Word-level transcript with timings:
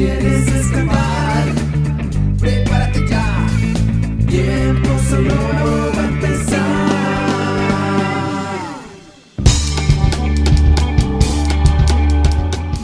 quieres 0.00 0.46
escapar, 0.48 1.44
prepárate 2.38 3.06
ya. 3.06 3.46
Tiempo 4.26 4.88
solo 5.10 5.34
va 5.94 6.02
a 6.02 6.08
empezar. 6.08 6.60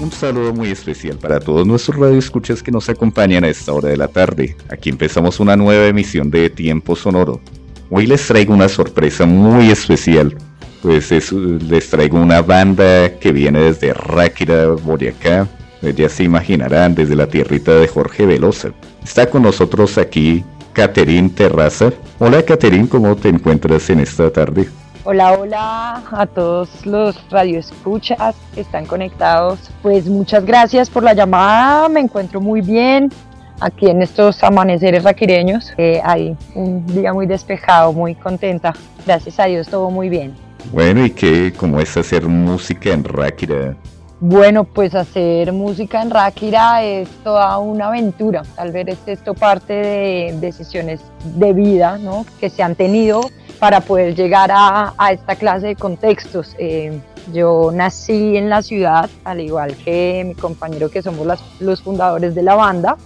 Un 0.03 0.13
saludo 0.13 0.53
muy 0.53 0.69
especial 0.71 1.17
para 1.19 1.41
todos 1.41 1.67
nuestros 1.67 1.97
radioescuchas 1.97 2.63
que 2.63 2.71
nos 2.71 2.89
acompañan 2.91 3.45
a 3.45 3.49
esta 3.49 3.73
hora 3.73 3.89
de 3.89 3.97
la 3.97 4.09
tarde. 4.09 4.55
Aquí 4.69 4.91
empezamos 4.91 5.41
una 5.41 5.57
nueva 5.57 5.87
emisión 5.87 6.31
de 6.31 6.51
Tiempo 6.51 6.95
Sonoro. 6.97 7.41
Hoy 7.91 8.07
les 8.07 8.27
traigo 8.27 8.53
una 8.53 8.69
sorpresa 8.69 9.25
muy 9.25 9.71
especial. 9.71 10.37
Pues 10.83 11.11
es- 11.13 11.33
les 11.33 11.89
traigo 11.89 12.19
una 12.21 12.43
banda 12.43 13.19
que 13.19 13.33
viene 13.33 13.61
desde 13.61 13.95
Ráquira, 13.95 14.67
Boyacá. 14.69 15.49
Pues 15.87 15.95
Ya 15.95 16.09
se 16.09 16.25
imaginarán, 16.25 16.97
desde 16.97 17.15
la 17.15 17.29
tierrita 17.29 17.73
de 17.73 17.87
Jorge 17.87 18.27
Velosa. 18.27 18.71
Está 19.05 19.31
con 19.31 19.45
nosotros 19.45 19.99
aquí 19.99 20.45
Caterín 20.73 21.31
Terraza. 21.31 21.93
Hola 22.19 22.43
Caterín, 22.43 22.89
¿cómo 22.89 23.15
te 23.15 23.29
encuentras 23.29 23.89
en 23.91 24.01
esta 24.01 24.29
tarde? 24.33 24.69
Hola, 25.05 25.35
hola 25.35 26.03
a 26.11 26.27
todos 26.27 26.85
los 26.85 27.17
radioescuchas 27.31 28.35
que 28.53 28.63
están 28.63 28.87
conectados. 28.87 29.61
Pues 29.81 30.09
muchas 30.09 30.45
gracias 30.45 30.91
por 30.91 31.05
la 31.05 31.15
llamada, 31.15 31.89
me 31.89 32.01
encuentro 32.01 32.41
muy 32.41 32.63
bien 32.63 33.13
aquí 33.61 33.87
en 33.87 34.03
estos 34.03 34.43
amaneceres 34.43 35.05
raquireños. 35.05 35.73
Eh, 35.79 36.01
hay 36.03 36.37
un 36.57 36.85
día 36.87 37.13
muy 37.13 37.29
despejado, 37.29 37.93
muy 37.93 38.17
contenta. 38.17 38.75
Gracias 39.07 39.39
a 39.39 39.45
Dios, 39.45 39.69
todo 39.69 39.89
muy 39.91 40.09
bien. 40.09 40.35
Bueno, 40.73 41.07
¿y 41.07 41.11
qué? 41.11 41.53
¿Cómo 41.57 41.79
es 41.79 41.97
hacer 41.97 42.27
música 42.27 42.91
en 42.91 43.05
Ráquira? 43.05 43.77
Bueno, 44.19 44.65
pues 44.65 44.95
hacer 44.95 45.53
música 45.53 46.01
en 46.01 46.11
Ráquira 46.11 46.83
es 46.83 47.09
toda 47.23 47.59
una 47.59 47.89
aventura. 47.89 48.43
Tal 48.55 48.73
vez 48.73 48.89
es 48.89 48.99
esto 49.07 49.35
parte 49.35 49.75
de 49.75 50.37
decisiones 50.41 51.01
de 51.37 51.53
vida 51.53 51.99
¿no? 51.99 52.25
que 52.41 52.49
se 52.49 52.63
han 52.63 52.75
tenido 52.77 53.21
para 53.59 53.81
poder 53.81 54.15
llegar 54.15 54.51
a, 54.53 54.95
esta 55.13 55.37
clase 55.37 55.67
de 55.69 55.77
contextos. 55.77 56.57
Eh, 56.59 56.99
yo 57.33 57.71
nací 57.75 58.37
en 58.39 58.49
la 58.49 58.63
ciudad, 58.63 59.11
al 59.25 59.41
igual 59.41 59.77
que 59.77 60.23
mi 60.27 60.35
compañero 60.35 60.91
que 60.91 61.03
somos 61.03 61.27
las- 61.27 61.43
los 61.61 61.83
fundadores 61.83 62.35
de 62.35 62.43
la 62.43 62.55
banda, 62.55 62.97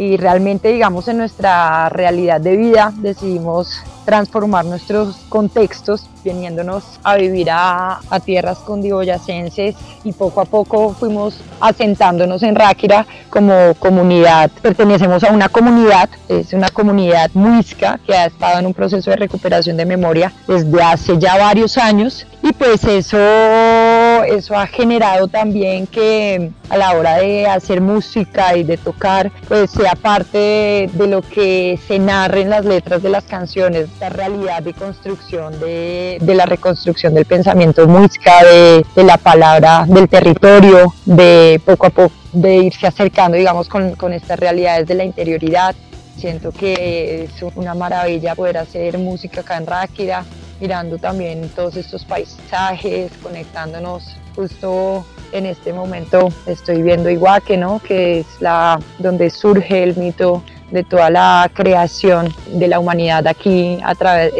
y 0.00 0.16
realmente, 0.16 0.72
digamos, 0.72 1.08
en 1.08 1.18
nuestra 1.18 1.90
realidad 1.90 2.40
de 2.40 2.56
vida 2.56 2.90
decidimos 2.96 3.82
transformar 4.06 4.64
nuestros 4.64 5.16
contextos, 5.28 6.08
viniéndonos 6.24 6.98
a 7.04 7.16
vivir 7.16 7.50
a, 7.50 8.00
a 8.08 8.20
tierras 8.20 8.60
cundiboyacenses 8.60 9.76
y 10.02 10.12
poco 10.12 10.40
a 10.40 10.46
poco 10.46 10.94
fuimos 10.94 11.42
asentándonos 11.60 12.42
en 12.42 12.54
Ráquira 12.54 13.06
como 13.28 13.74
comunidad. 13.78 14.50
Pertenecemos 14.62 15.22
a 15.22 15.32
una 15.32 15.50
comunidad, 15.50 16.08
es 16.30 16.54
una 16.54 16.70
comunidad 16.70 17.30
muisca 17.34 18.00
que 18.06 18.14
ha 18.14 18.24
estado 18.24 18.58
en 18.58 18.66
un 18.66 18.74
proceso 18.74 19.10
de 19.10 19.16
recuperación 19.16 19.76
de 19.76 19.84
memoria 19.84 20.32
desde 20.48 20.82
hace 20.82 21.18
ya 21.18 21.36
varios 21.36 21.76
años 21.76 22.26
y 22.42 22.52
pues 22.52 22.84
eso, 22.84 23.18
eso 23.18 24.56
ha 24.56 24.66
generado 24.66 25.28
también 25.28 25.86
que 25.86 26.50
a 26.70 26.76
la 26.78 26.92
hora 26.92 27.18
de 27.18 27.46
hacer 27.46 27.80
música 27.80 28.56
y 28.56 28.62
de 28.62 28.78
tocar, 28.78 29.30
pues 29.46 29.70
sea 29.70 29.89
parte 29.94 30.90
de, 30.92 31.06
lo 31.06 31.22
que 31.22 31.78
se 31.86 31.98
narre 31.98 32.42
en 32.42 32.50
las 32.50 32.64
letras 32.64 33.02
de 33.02 33.10
las 33.10 33.24
canciones, 33.24 33.88
la 34.00 34.08
realidad 34.08 34.62
de 34.62 34.74
construcción, 34.74 35.58
de, 35.60 36.18
la 36.22 36.46
reconstrucción 36.46 37.14
del 37.14 37.24
pensamiento 37.24 37.86
muisca, 37.86 38.44
de, 38.44 38.84
de 38.94 39.04
la 39.04 39.16
palabra, 39.16 39.84
del 39.88 40.08
territorio, 40.08 40.92
de 41.04 41.60
poco 41.64 41.86
a 41.86 41.90
poco, 41.90 42.14
de 42.32 42.56
irse 42.56 42.86
acercando, 42.86 43.36
digamos, 43.36 43.68
con, 43.68 43.94
con 43.96 44.12
estas 44.12 44.38
realidades 44.38 44.86
de 44.86 44.94
la 44.94 45.04
interioridad. 45.04 45.74
Siento 46.16 46.52
que 46.52 47.24
es 47.24 47.42
una 47.54 47.74
maravilla 47.74 48.34
poder 48.34 48.58
hacer 48.58 48.98
música 48.98 49.40
acá 49.40 49.56
en 49.56 49.66
Ráquira, 49.66 50.24
mirando 50.60 50.98
también 50.98 51.48
todos 51.56 51.76
estos 51.76 52.04
paisajes, 52.04 53.10
conectándonos 53.22 54.04
justo 54.34 55.04
en 55.32 55.46
este 55.46 55.72
momento 55.72 56.28
estoy 56.46 56.82
viendo 56.82 57.10
Iguaque, 57.10 57.56
¿no? 57.56 57.80
que 57.80 58.20
es 58.20 58.26
la 58.40 58.80
donde 58.98 59.30
surge 59.30 59.82
el 59.82 59.96
mito 59.96 60.42
de 60.70 60.84
toda 60.84 61.10
la 61.10 61.50
creación 61.52 62.32
de 62.52 62.68
la 62.68 62.78
humanidad 62.78 63.26
aquí 63.26 63.78
a 63.82 63.94
través 63.94 64.32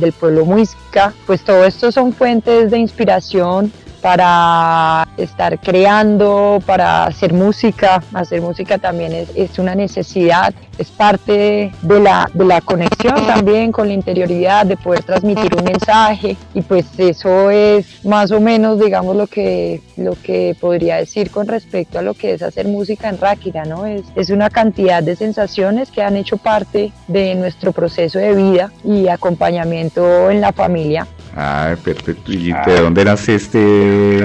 del 0.00 0.12
pueblo 0.12 0.44
muisca. 0.44 1.12
Pues 1.26 1.42
todo 1.42 1.64
esto 1.64 1.92
son 1.92 2.12
fuentes 2.12 2.70
de 2.70 2.78
inspiración 2.78 3.72
para 4.06 5.08
estar 5.16 5.58
creando, 5.58 6.62
para 6.64 7.06
hacer 7.06 7.32
música. 7.32 8.00
Hacer 8.14 8.40
música 8.40 8.78
también 8.78 9.12
es, 9.12 9.30
es 9.34 9.58
una 9.58 9.74
necesidad, 9.74 10.54
es 10.78 10.92
parte 10.92 11.72
de 11.82 12.00
la, 12.00 12.30
de 12.32 12.44
la 12.44 12.60
conexión 12.60 13.26
también 13.26 13.72
con 13.72 13.88
la 13.88 13.94
interioridad, 13.94 14.64
de 14.64 14.76
poder 14.76 15.02
transmitir 15.02 15.52
un 15.56 15.64
mensaje. 15.64 16.36
Y 16.54 16.62
pues 16.62 16.86
eso 16.98 17.50
es 17.50 18.04
más 18.04 18.30
o 18.30 18.40
menos, 18.40 18.78
digamos, 18.78 19.16
lo 19.16 19.26
que, 19.26 19.82
lo 19.96 20.12
que 20.22 20.56
podría 20.60 20.98
decir 20.98 21.32
con 21.32 21.48
respecto 21.48 21.98
a 21.98 22.02
lo 22.02 22.14
que 22.14 22.34
es 22.34 22.42
hacer 22.42 22.68
música 22.68 23.08
en 23.08 23.18
Ráquira, 23.18 23.64
¿no? 23.64 23.86
Es, 23.86 24.02
es 24.14 24.30
una 24.30 24.50
cantidad 24.50 25.02
de 25.02 25.16
sensaciones 25.16 25.90
que 25.90 26.04
han 26.04 26.14
hecho 26.14 26.36
parte 26.36 26.92
de 27.08 27.34
nuestro 27.34 27.72
proceso 27.72 28.20
de 28.20 28.36
vida 28.36 28.70
y 28.84 29.08
acompañamiento 29.08 30.30
en 30.30 30.40
la 30.40 30.52
familia. 30.52 31.08
Ah, 31.38 31.76
perfecto. 31.84 32.32
¿Y 32.32 32.52
de 32.52 32.80
dónde 32.80 33.04
nace 33.04 33.34
este 33.34 33.58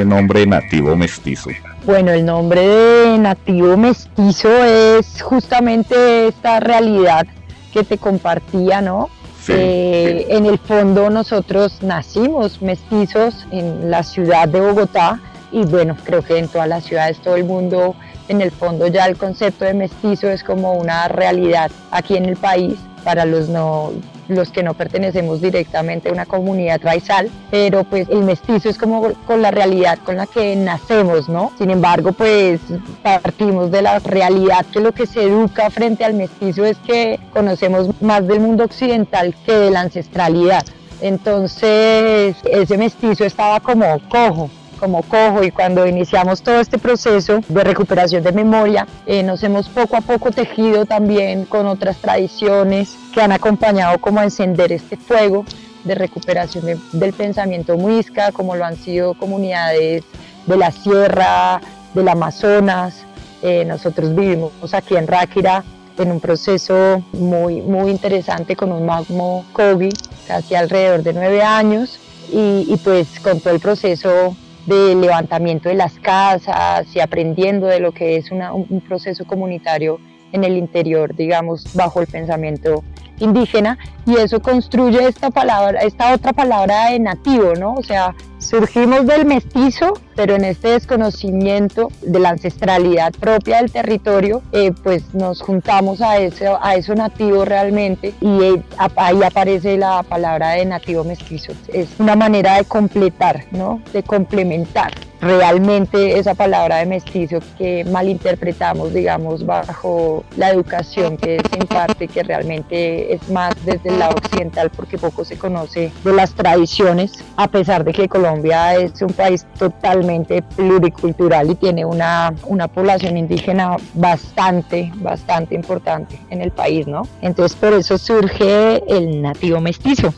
nombre 0.05 0.45
nativo 0.45 0.95
mestizo? 0.95 1.49
Bueno, 1.85 2.11
el 2.11 2.25
nombre 2.25 2.61
de 2.61 3.17
nativo 3.17 3.75
mestizo 3.75 4.49
es 4.63 5.21
justamente 5.21 6.27
esta 6.27 6.59
realidad 6.59 7.25
que 7.73 7.83
te 7.83 7.97
compartía, 7.97 8.81
¿no? 8.81 9.09
Sí. 9.41 9.53
Eh, 9.55 10.27
en 10.29 10.45
el 10.45 10.59
fondo 10.59 11.09
nosotros 11.09 11.81
nacimos 11.81 12.61
mestizos 12.61 13.47
en 13.51 13.89
la 13.89 14.03
ciudad 14.03 14.47
de 14.47 14.61
Bogotá 14.61 15.19
y 15.51 15.65
bueno, 15.65 15.97
creo 16.03 16.21
que 16.21 16.38
en 16.38 16.47
todas 16.47 16.67
las 16.67 16.83
ciudades 16.83 17.19
todo 17.19 17.35
el 17.35 17.43
mundo, 17.43 17.95
en 18.27 18.41
el 18.41 18.51
fondo 18.51 18.88
ya 18.88 19.05
el 19.05 19.17
concepto 19.17 19.65
de 19.65 19.73
mestizo 19.73 20.29
es 20.29 20.43
como 20.43 20.73
una 20.73 21.07
realidad 21.07 21.71
aquí 21.89 22.15
en 22.15 22.25
el 22.25 22.38
país 22.38 22.75
para 23.03 23.25
los 23.25 23.49
no 23.49 23.91
los 24.36 24.52
que 24.52 24.64
no 24.64 24.74
pertenecemos 24.74 25.42
directamente 25.42 26.09
a 26.09 26.14
una 26.14 26.25
comunidad 26.25 26.81
raizal, 26.81 27.30
pero 27.50 27.84
pues 27.84 28.09
el 28.09 28.24
mestizo 28.24 28.69
es 28.69 28.78
como 28.78 29.14
con 29.25 29.42
la 29.42 29.52
realidad 29.52 30.00
con 30.03 30.18
la 30.18 30.28
que 30.28 30.56
nacemos, 30.56 31.30
¿no? 31.30 31.52
Sin 31.58 31.69
embargo, 31.69 32.12
pues 32.12 32.59
partimos 33.03 33.72
de 33.72 33.81
la 33.81 34.00
realidad 34.00 34.66
que 34.72 34.80
lo 34.80 34.92
que 34.92 35.06
se 35.06 35.24
educa 35.24 35.69
frente 35.69 36.06
al 36.06 36.14
mestizo 36.14 36.66
es 36.66 36.78
que 36.78 37.19
conocemos 37.34 37.90
más 38.02 38.28
del 38.28 38.40
mundo 38.40 38.64
occidental 38.64 39.36
que 39.46 39.53
de 39.53 39.72
la 39.72 39.81
ancestralidad. 39.81 40.66
Entonces, 41.02 42.36
ese 42.44 42.78
mestizo 42.78 43.25
estaba 43.25 43.59
como 43.59 44.00
cojo, 44.09 44.50
como 44.81 45.03
cojo 45.03 45.44
y 45.44 45.52
cuando 45.52 45.86
iniciamos 45.86 46.42
todo 46.42 46.59
este 46.59 46.80
proceso 46.80 47.40
de 47.47 47.64
recuperación 47.64 48.24
de 48.24 48.31
memoria, 48.31 48.88
eh, 49.06 49.22
nos 49.22 49.44
hemos 49.44 49.69
poco 49.69 49.96
a 49.96 50.02
poco 50.02 50.31
tejido 50.31 50.88
también 50.88 51.46
con 51.46 51.68
otras 51.68 51.97
tradiciones 51.97 52.96
que 53.14 53.22
han 53.22 53.31
acompañado 53.31 54.00
como 54.00 54.19
a 54.19 54.24
encender 54.24 54.72
este 54.72 54.97
fuego 54.97 55.46
de 55.84 55.94
recuperación 55.94 56.66
de- 56.66 56.80
del 56.94 57.14
pensamiento 57.14 57.78
muisca, 57.78 58.31
como 58.31 58.56
lo 58.56 58.66
han 58.66 58.75
sido 58.75 59.14
comunidades 59.14 60.03
de 60.47 60.58
la 60.58 60.72
sierra, 60.72 61.62
del 61.94 62.08
Amazonas. 62.08 63.03
Eh, 63.44 63.63
nosotros 63.66 64.16
vivimos 64.16 64.52
aquí 64.74 64.96
en 64.96 65.06
Ráquira 65.06 65.63
en 66.00 66.12
un 66.12 66.19
proceso 66.19 67.03
muy, 67.13 67.62
muy 67.62 67.92
interesante 67.92 68.56
con 68.56 68.72
un 68.72 68.84
magmo 68.88 69.46
Kogi, 69.53 69.90
casi 70.28 70.56
alrededor 70.56 71.03
de 71.03 71.13
nueve 71.13 71.44
años, 71.44 72.00
y, 72.31 72.66
y 72.68 72.78
pues 72.84 73.19
con 73.19 73.40
todo 73.42 73.53
el 73.53 73.59
proceso 73.59 74.36
de 74.66 74.95
levantamiento 74.95 75.69
de 75.69 75.75
las 75.75 75.94
casas 75.99 76.88
y 76.95 77.00
aprendiendo 77.00 77.68
de 77.68 77.80
lo 77.80 77.91
que 77.91 78.18
es 78.18 78.31
una- 78.31 78.53
un, 78.53 78.81
proceso 78.81 79.25
comunitario 79.25 80.00
en 80.31 80.44
el 80.44 80.56
interior, 80.57 81.15
digamos, 81.15 81.69
bajo 81.74 82.01
el 82.01 82.07
pensamiento 82.07 82.83
indígena, 83.21 83.77
y 84.06 84.15
eso 84.15 84.41
construye 84.41 85.07
esta 85.07 85.29
palabra, 85.29 85.81
esta 85.81 86.13
otra 86.13 86.33
palabra 86.33 86.89
de 86.89 87.00
nativo, 87.00 87.53
¿no? 87.53 87.73
O 87.75 87.83
sea, 87.83 88.15
surgimos 88.39 89.06
del 89.06 89.25
mestizo, 89.25 89.94
pero 90.15 90.35
en 90.35 90.45
este 90.45 90.69
desconocimiento 90.69 91.89
de 92.01 92.19
la 92.19 92.29
ancestralidad 92.29 93.13
propia 93.13 93.57
del 93.57 93.71
territorio, 93.71 94.41
eh, 94.51 94.71
pues 94.83 95.13
nos 95.13 95.41
juntamos 95.41 96.01
a 96.01 96.18
eso, 96.18 96.57
a 96.62 96.75
eso 96.75 96.95
nativo 96.95 97.45
realmente, 97.45 98.13
y 98.19 98.44
eh, 98.44 98.63
ahí 98.95 99.21
aparece 99.24 99.77
la 99.77 100.03
palabra 100.03 100.51
de 100.51 100.65
nativo 100.65 101.03
mestizo. 101.03 101.53
Es 101.67 101.89
una 102.00 102.15
manera 102.15 102.57
de 102.57 102.65
completar, 102.65 103.45
¿no? 103.51 103.81
De 103.94 104.03
complementar 104.03 104.91
realmente 105.21 106.18
esa 106.18 106.33
palabra 106.33 106.77
de 106.77 106.88
mestizo 106.88 107.39
que 107.57 107.85
malinterpretamos, 107.85 108.94
digamos, 108.94 109.45
bajo 109.45 110.23
la 110.35 110.50
educación 110.50 111.15
que 111.15 111.39
se 111.50 111.57
imparte, 111.59 112.07
que 112.07 112.23
realmente 112.23 113.13
es 113.13 113.29
más 113.29 113.53
desde 113.63 113.89
el 113.89 114.00
lado 114.00 114.15
occidental 114.15 114.71
porque 114.71 114.97
poco 114.97 115.23
se 115.23 115.38
conoce 115.38 115.91
de 116.03 116.13
las 116.13 116.33
tradiciones, 116.33 117.23
a 117.38 117.47
pesar 117.47 117.83
de 117.83 117.94
que 117.94 118.09
Colombia 118.09 118.75
es 118.75 119.01
un 119.01 119.13
país 119.13 119.45
totalmente 119.57 120.41
pluricultural 120.41 121.51
y 121.51 121.56
tiene 121.56 121.85
una, 121.85 122.33
una 122.45 122.67
población 122.67 123.15
indígena 123.15 123.77
bastante, 123.94 124.91
bastante 124.95 125.53
importante 125.53 126.19
en 126.29 126.41
el 126.41 126.51
país, 126.51 126.88
¿no? 126.88 127.07
Entonces 127.21 127.56
por 127.57 127.74
eso 127.74 127.97
surge 127.97 128.83
el 128.88 129.21
nativo 129.21 129.62
mestizo. 129.62 130.13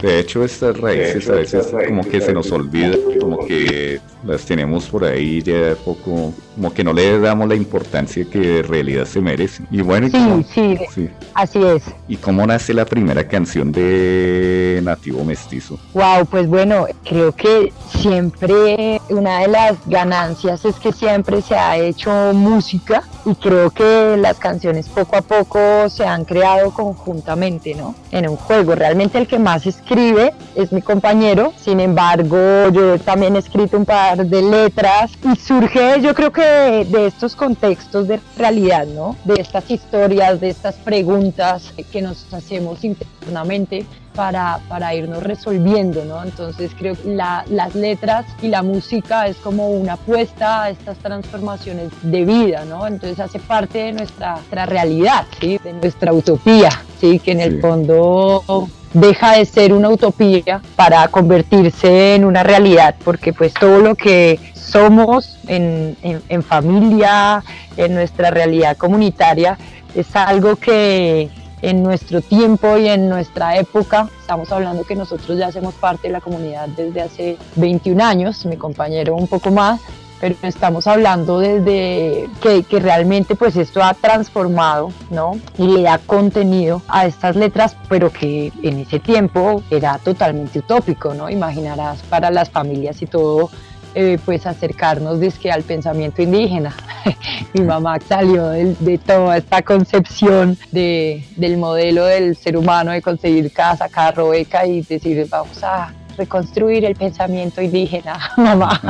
De 0.00 0.18
hecho, 0.18 0.44
estas 0.44 0.80
raíces 0.80 1.28
a 1.28 1.34
veces 1.34 1.72
como 1.86 2.02
que 2.02 2.20
se 2.20 2.32
nos 2.32 2.50
olvida, 2.50 2.96
como 3.20 3.46
que 3.46 4.00
las 4.24 4.44
tenemos 4.44 4.86
por 4.86 5.04
ahí 5.04 5.42
ya 5.42 5.74
poco, 5.84 6.32
como 6.54 6.72
que 6.72 6.84
no 6.84 6.92
le 6.92 7.18
damos 7.18 7.48
la 7.48 7.54
importancia 7.54 8.24
que 8.24 8.58
en 8.58 8.68
realidad 8.68 9.04
se 9.04 9.20
merecen. 9.20 9.66
Y 9.70 9.80
bueno, 9.82 10.08
sí, 10.08 10.46
sí, 10.52 10.78
sí, 10.94 11.10
así 11.34 11.62
es. 11.62 11.82
¿Y 12.08 12.16
cómo 12.16 12.46
nace 12.46 12.74
la 12.74 12.84
primera 12.84 13.26
canción 13.26 13.72
de 13.72 14.80
Nativo 14.82 15.24
Mestizo? 15.24 15.78
Wow, 15.94 16.26
pues 16.30 16.46
bueno, 16.46 16.86
creo 17.04 17.32
que 17.32 17.72
siempre 17.88 19.00
una 19.08 19.40
de 19.40 19.48
las 19.48 19.76
ganancias 19.86 20.64
es 20.64 20.76
que 20.76 20.92
siempre 20.92 21.42
se 21.42 21.54
ha 21.54 21.76
hecho 21.76 22.32
música 22.34 23.02
y 23.24 23.34
creo 23.34 23.70
que 23.70 24.16
las 24.18 24.38
canciones 24.38 24.88
poco 24.88 25.16
a 25.16 25.22
poco 25.22 25.88
se 25.88 26.04
han 26.04 26.24
creado 26.24 26.72
conjuntamente, 26.72 27.74
¿no? 27.74 27.94
En 28.10 28.28
un 28.28 28.36
juego. 28.36 28.74
Realmente 28.74 29.18
el 29.18 29.26
que 29.26 29.38
más 29.38 29.66
escribe 29.66 30.34
es 30.54 30.72
mi 30.72 30.82
compañero, 30.82 31.52
sin 31.56 31.80
embargo 31.80 32.68
yo 32.72 32.98
también 32.98 33.36
he 33.36 33.38
escrito 33.38 33.76
un 33.76 33.84
par 33.84 34.11
de 34.16 34.42
letras 34.42 35.12
y 35.24 35.36
surge 35.36 36.00
yo 36.02 36.14
creo 36.14 36.30
que 36.30 36.84
de, 36.84 37.06
estos 37.06 37.34
contextos 37.34 38.08
de 38.08 38.20
realidad, 38.36 38.86
¿no? 38.86 39.16
De 39.24 39.40
estas 39.40 39.70
historias, 39.70 40.40
de 40.40 40.50
estas 40.50 40.74
preguntas 40.76 41.72
que 41.90 42.02
nos 42.02 42.32
hacemos 42.32 42.84
internamente 42.84 43.86
para, 44.14 44.60
para 44.68 44.94
irnos 44.94 45.22
resolviendo, 45.22 46.04
¿no? 46.04 46.22
Entonces 46.22 46.72
creo 46.78 46.94
que 46.94 47.14
las 47.14 47.74
letras 47.74 48.26
y 48.42 48.48
la 48.48 48.62
música 48.62 49.26
es 49.26 49.36
como 49.38 49.70
una 49.70 49.94
apuesta 49.94 50.64
a 50.64 50.70
estas 50.70 50.98
transformaciones 50.98 51.90
de 52.02 52.24
vida, 52.24 52.64
¿no? 52.66 52.86
Entonces 52.86 53.18
hace 53.18 53.38
parte 53.38 53.78
de 53.78 53.92
nuestra, 53.92 54.34
nuestra 54.34 54.66
realidad, 54.66 55.24
¿sí? 55.40 55.58
De 55.64 55.72
nuestra 55.72 56.12
utopía, 56.12 56.70
¿sí? 57.00 57.18
Que 57.18 57.32
en 57.32 57.40
el 57.40 57.60
fondo 57.60 58.44
deja 58.92 59.36
de 59.36 59.44
ser 59.44 59.72
una 59.72 59.88
utopía 59.88 60.60
para 60.76 61.08
convertirse 61.08 62.14
en 62.14 62.24
una 62.24 62.42
realidad, 62.42 62.94
porque 63.04 63.32
pues 63.32 63.54
todo 63.54 63.78
lo 63.78 63.94
que 63.94 64.38
somos 64.54 65.38
en, 65.46 65.96
en, 66.02 66.42
familia, 66.42 67.42
en 67.76 67.94
nuestra 67.94 68.30
realidad 68.30 68.76
comunitaria, 68.76 69.58
es 69.94 70.14
algo 70.16 70.56
que, 70.56 71.30
en 71.62 71.82
nuestro 71.82 72.20
tiempo 72.20 72.76
y 72.76 72.88
en 72.88 73.08
nuestra 73.08 73.56
época. 73.56 74.08
Estamos 74.20 74.50
hablando 74.52 74.84
que 74.84 74.96
nosotros 74.96 75.38
ya 75.38 75.46
hacemos 75.46 75.74
parte 75.74 76.08
de 76.08 76.12
la 76.12 76.20
comunidad 76.20 76.68
desde 76.68 77.00
hace 77.00 77.36
21 77.56 78.04
años, 78.04 78.44
mi 78.46 78.56
compañero 78.56 79.14
un 79.14 79.28
poco 79.28 79.50
más, 79.50 79.80
pero 80.22 80.36
estamos 80.42 80.86
hablando 80.86 81.40
desde 81.40 82.28
que, 82.40 82.78
realmente 82.78 83.34
pues 83.34 83.56
esto 83.56 83.82
ha 83.82 83.92
transformado, 83.92 84.92
¿no? 85.10 85.32
Y 85.58 85.66
le 85.66 85.82
da 85.82 85.98
contenido 85.98 86.80
a 86.86 87.06
estas 87.06 87.34
letras, 87.34 87.76
pero 87.88 88.12
que 88.12 88.52
en 88.62 88.78
ese 88.78 89.00
tiempo 89.00 89.64
era 89.68 89.98
totalmente 89.98 90.60
utópico, 90.60 91.12
¿no? 91.12 91.28
Imaginarás 91.28 92.02
para 92.02 92.30
las 92.30 92.50
familias 92.50 93.02
y 93.02 93.06
todo 93.06 93.50
eh, 93.96 94.16
pues 94.24 94.46
acercarnos 94.46 95.18
que 95.34 95.50
al 95.50 95.64
pensamiento 95.64 96.22
indígena. 96.22 96.72
Mi 97.52 97.62
mamá 97.62 97.98
salió 98.08 98.46
de, 98.50 99.00
toda 99.04 99.38
esta 99.38 99.62
concepción 99.62 100.56
de, 100.70 101.26
del 101.34 101.56
modelo 101.56 102.04
del 102.04 102.36
ser 102.36 102.56
humano 102.56 102.92
de 102.92 103.02
conseguir 103.02 103.52
casa, 103.52 103.88
carro, 103.88 104.28
beca 104.28 104.64
y 104.66 104.82
decir 104.82 105.26
vamos 105.28 105.64
a 105.64 105.92
reconstruir 106.16 106.84
el 106.84 106.94
pensamiento 106.94 107.60
indígena, 107.62 108.18
mamá. 108.36 108.80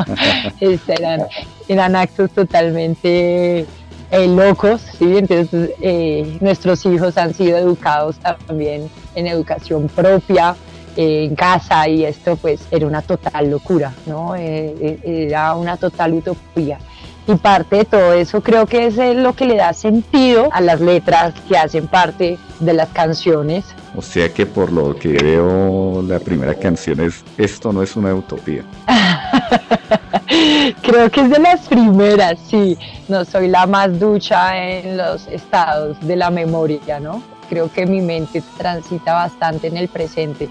Este, 0.60 0.94
eran, 0.94 1.26
eran 1.68 1.96
actos 1.96 2.30
totalmente 2.30 3.66
eh, 4.10 4.28
locos, 4.28 4.82
¿sí? 4.98 5.16
entonces 5.16 5.70
eh, 5.80 6.38
nuestros 6.40 6.84
hijos 6.86 7.16
han 7.16 7.34
sido 7.34 7.56
educados 7.56 8.16
también 8.16 8.90
en 9.14 9.26
educación 9.26 9.88
propia, 9.88 10.54
en 10.96 11.34
casa 11.34 11.88
y 11.88 12.04
esto 12.04 12.36
pues 12.36 12.60
era 12.70 12.86
una 12.86 13.02
total 13.02 13.50
locura, 13.50 13.92
¿no? 14.06 14.34
Eh, 14.36 14.74
eh, 14.80 15.26
era 15.28 15.54
una 15.54 15.76
total 15.76 16.14
utopía. 16.14 16.78
Y 17.26 17.36
parte 17.36 17.76
de 17.76 17.84
todo 17.84 18.12
eso 18.14 18.42
creo 18.42 18.66
que 18.66 18.86
es 18.86 18.96
lo 18.96 19.32
que 19.34 19.46
le 19.46 19.56
da 19.56 19.72
sentido 19.72 20.48
a 20.52 20.60
las 20.60 20.80
letras 20.80 21.34
que 21.48 21.56
hacen 21.56 21.86
parte 21.86 22.36
de 22.58 22.72
las 22.72 22.88
canciones. 22.88 23.64
O 23.94 24.02
sea 24.02 24.32
que 24.32 24.46
por 24.46 24.72
lo 24.72 24.96
que 24.96 25.12
veo 25.12 26.02
la 26.02 26.18
primera 26.18 26.54
canción 26.54 27.00
es 27.00 27.22
Esto 27.36 27.72
no 27.72 27.82
es 27.82 27.94
una 27.94 28.14
utopía. 28.14 28.64
creo 30.82 31.10
que 31.10 31.20
es 31.20 31.30
de 31.30 31.38
las 31.38 31.68
primeras, 31.68 32.38
sí. 32.48 32.76
No 33.08 33.24
soy 33.24 33.48
la 33.48 33.66
más 33.66 33.98
ducha 33.98 34.56
en 34.56 34.96
los 34.96 35.26
estados 35.26 35.98
de 36.00 36.16
la 36.16 36.30
memoria, 36.30 37.00
¿no? 37.00 37.31
Creo 37.52 37.70
que 37.70 37.84
mi 37.84 38.00
mente 38.00 38.42
transita 38.56 39.12
bastante 39.12 39.66
en 39.66 39.76
el 39.76 39.86
presente. 39.88 40.48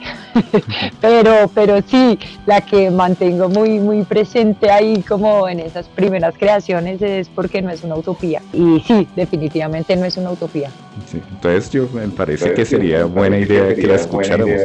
pero, 1.01 1.49
pero 1.51 1.81
sí, 1.81 2.19
la 2.45 2.61
que 2.61 2.91
mantengo 2.91 3.49
muy, 3.49 3.79
muy 3.79 4.03
presente 4.03 4.69
ahí 4.69 5.01
como 5.01 5.49
en 5.49 5.61
esas 5.61 5.87
primeras 5.87 6.35
creaciones 6.37 7.01
es 7.01 7.27
porque 7.27 7.59
no 7.63 7.71
es 7.71 7.83
una 7.83 7.95
utopía. 7.95 8.43
Y 8.53 8.83
sí, 8.85 9.07
definitivamente 9.15 9.95
no 9.95 10.05
es 10.05 10.15
una 10.17 10.29
utopía. 10.29 10.69
entonces 11.11 11.71
yo 11.71 11.89
me 11.91 12.07
parece 12.09 12.53
que 12.53 12.65
sería 12.65 13.05
buena 13.05 13.39
idea 13.39 13.73
que 13.73 13.87
la 13.87 13.95
escucháramos. 13.95 14.61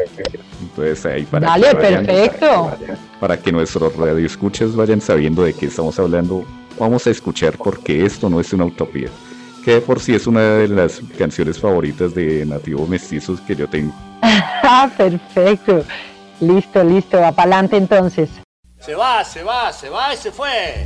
Entonces 0.60 1.06
ahí 1.06 1.24
para 1.24 1.46
Dale, 1.46 1.74
perfecto. 1.74 2.70
Para 3.18 3.38
que 3.38 3.50
nuestros 3.50 3.96
radioescuchas 3.96 4.76
vayan 4.76 5.00
sabiendo 5.00 5.42
de 5.42 5.54
qué 5.54 5.66
estamos 5.66 5.98
hablando, 5.98 6.44
vamos 6.78 7.06
a 7.06 7.10
escuchar 7.10 7.56
porque 7.56 8.04
esto 8.04 8.28
no 8.28 8.40
es 8.40 8.52
una 8.52 8.66
utopía 8.66 9.08
que 9.66 9.80
por 9.80 9.98
sí 9.98 10.14
es 10.14 10.28
una 10.28 10.58
de 10.58 10.68
las 10.68 11.00
canciones 11.18 11.58
favoritas 11.58 12.14
de 12.14 12.46
Nativo 12.46 12.86
Mestizos 12.86 13.40
que 13.40 13.56
yo 13.56 13.68
tengo. 13.68 13.92
Ah, 14.68 14.90
perfecto. 14.96 15.84
Listo, 16.40 16.82
listo. 16.82 17.20
Va 17.20 17.30
para 17.30 17.56
adelante 17.56 17.76
entonces. 17.76 18.28
Se 18.80 18.96
va, 18.96 19.22
se 19.22 19.44
va, 19.44 19.72
se 19.72 19.88
va 19.88 20.12
y 20.12 20.16
se 20.16 20.32
fue. 20.32 20.84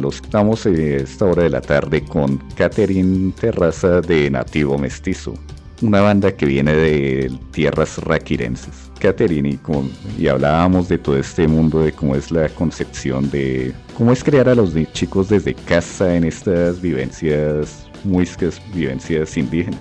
Los 0.00 0.16
estamos 0.16 0.66
a 0.66 0.70
esta 0.70 1.24
hora 1.24 1.44
de 1.44 1.50
la 1.50 1.60
tarde 1.60 2.02
con 2.04 2.38
Catherine 2.56 3.32
Terraza 3.38 4.00
de 4.00 4.28
Nativo 4.30 4.76
Mestizo, 4.78 5.34
una 5.80 6.00
banda 6.00 6.32
que 6.32 6.44
viene 6.46 6.74
de 6.74 7.32
tierras 7.52 7.98
raquirenses. 7.98 8.90
Catherine, 8.98 9.48
y, 9.50 9.56
con- 9.58 9.90
y 10.18 10.26
hablábamos 10.26 10.88
de 10.88 10.98
todo 10.98 11.16
este 11.18 11.46
mundo, 11.46 11.80
de 11.82 11.92
cómo 11.92 12.16
es 12.16 12.30
la 12.30 12.48
concepción 12.48 13.30
de 13.30 13.72
cómo 13.96 14.12
es 14.12 14.24
crear 14.24 14.48
a 14.48 14.54
los 14.54 14.72
chicos 14.92 15.28
desde 15.28 15.54
casa 15.54 16.14
en 16.16 16.24
estas 16.24 16.80
vivencias, 16.80 17.86
muiscas, 18.04 18.60
vivencias 18.74 19.36
indígenas. 19.36 19.80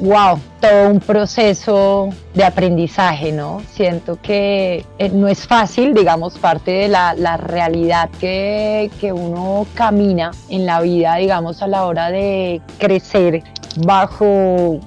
Wow, 0.00 0.38
todo 0.60 0.90
un 0.90 1.00
proceso 1.00 2.10
de 2.32 2.44
aprendizaje, 2.44 3.32
¿no? 3.32 3.60
Siento 3.72 4.16
que 4.22 4.84
eh, 4.96 5.08
no 5.08 5.26
es 5.26 5.44
fácil, 5.44 5.92
digamos, 5.92 6.38
parte 6.38 6.70
de 6.70 6.88
la, 6.88 7.14
la 7.14 7.36
realidad 7.36 8.08
que, 8.20 8.92
que 9.00 9.12
uno 9.12 9.66
camina 9.74 10.30
en 10.50 10.66
la 10.66 10.80
vida, 10.82 11.16
digamos, 11.16 11.62
a 11.62 11.66
la 11.66 11.84
hora 11.84 12.10
de 12.10 12.62
crecer 12.78 13.42
bajo, 13.84 14.78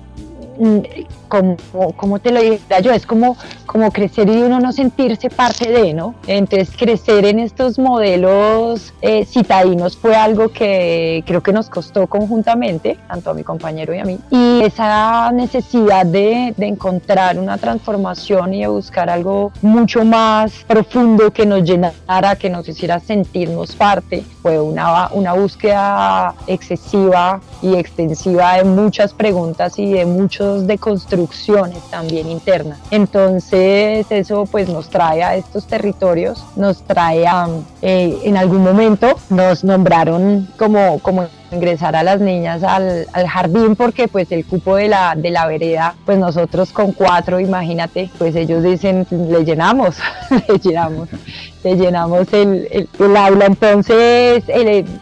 como, 1.32 1.56
como 1.96 2.20
te 2.20 2.32
lo 2.32 2.42
dijera 2.42 2.82
yo, 2.82 2.92
es 2.92 3.06
como, 3.06 3.38
como 3.66 3.90
crecer 3.92 4.28
y 4.28 4.44
uno 4.44 4.60
no 4.60 4.74
sentirse 4.74 5.30
parte 5.30 5.72
de, 5.72 5.94
¿no? 5.94 6.14
Entonces 6.28 6.76
crecer 6.78 7.24
en 7.24 7.40
estos 7.40 7.80
modelos 7.80 8.94
eh, 9.02 9.24
citadinos 9.24 9.96
fue 9.96 10.14
algo 10.18 10.50
que 10.50 11.24
creo 11.26 11.42
que 11.42 11.54
nos 11.54 11.70
costó 11.70 12.08
conjuntamente, 12.08 13.00
tanto 13.08 13.30
a 13.30 13.34
mi 13.34 13.44
compañero 13.44 13.96
y 13.96 14.00
a 14.00 14.04
mí, 14.04 14.20
y 14.30 14.62
esa 14.62 15.32
necesidad 15.32 16.06
de, 16.06 16.54
de 16.58 16.68
encontrar 16.68 17.40
una 17.40 17.58
transformación 17.58 18.54
y 18.54 18.62
de 18.62 18.68
buscar 18.68 19.10
algo 19.10 19.54
mucho 19.62 20.04
más 20.04 20.66
profundo 20.68 21.32
que 21.32 21.46
nos 21.46 21.64
llenara, 21.64 22.36
que 22.36 22.50
nos 22.50 22.68
hiciera 22.68 23.00
sentirnos 23.00 23.74
parte, 23.78 24.26
fue 24.42 24.60
una, 24.60 25.10
una 25.14 25.32
búsqueda 25.32 26.36
excesiva 26.46 27.40
y 27.62 27.76
extensiva 27.76 28.56
de 28.56 28.66
muchas 28.66 29.14
preguntas 29.14 29.80
y 29.80 29.94
de 29.94 30.06
muchos 30.06 30.68
deconstrucciones 30.68 31.21
también 31.90 32.30
internas. 32.30 32.80
Entonces 32.92 34.06
eso 34.10 34.46
pues 34.46 34.70
nos 34.70 34.90
trae 34.90 35.24
a 35.24 35.36
estos 35.36 35.66
territorios, 35.66 36.44
nos 36.56 36.82
trae 36.84 37.28
a, 37.28 37.48
eh, 37.82 38.20
en 38.24 38.38
algún 38.38 38.64
momento 38.64 39.16
nos 39.30 39.64
nombraron 39.64 40.48
como, 40.58 41.00
como 41.00 41.28
ingresar 41.52 41.96
a 41.96 42.04
las 42.04 42.20
niñas 42.20 42.64
al, 42.64 43.08
al 43.14 43.28
jardín 43.28 43.76
porque 43.76 44.08
pues 44.08 44.32
el 44.32 44.46
cupo 44.46 44.78
de 44.78 44.88
la, 44.88 45.16
de 45.16 45.32
la 45.32 45.46
vereda, 45.48 45.96
pues 46.06 46.18
nosotros 46.18 46.72
con 46.72 46.94
cuatro, 46.94 47.40
imagínate, 47.40 48.10
pues 48.18 48.36
ellos 48.36 48.64
dicen, 48.64 49.06
le 49.12 49.44
llenamos, 49.44 49.98
le 50.48 50.58
llenamos, 50.58 51.10
le 51.64 51.76
llenamos 51.76 52.32
el, 52.34 52.68
el- 53.00 53.18
aula. 53.18 53.46
Entonces 53.46 54.44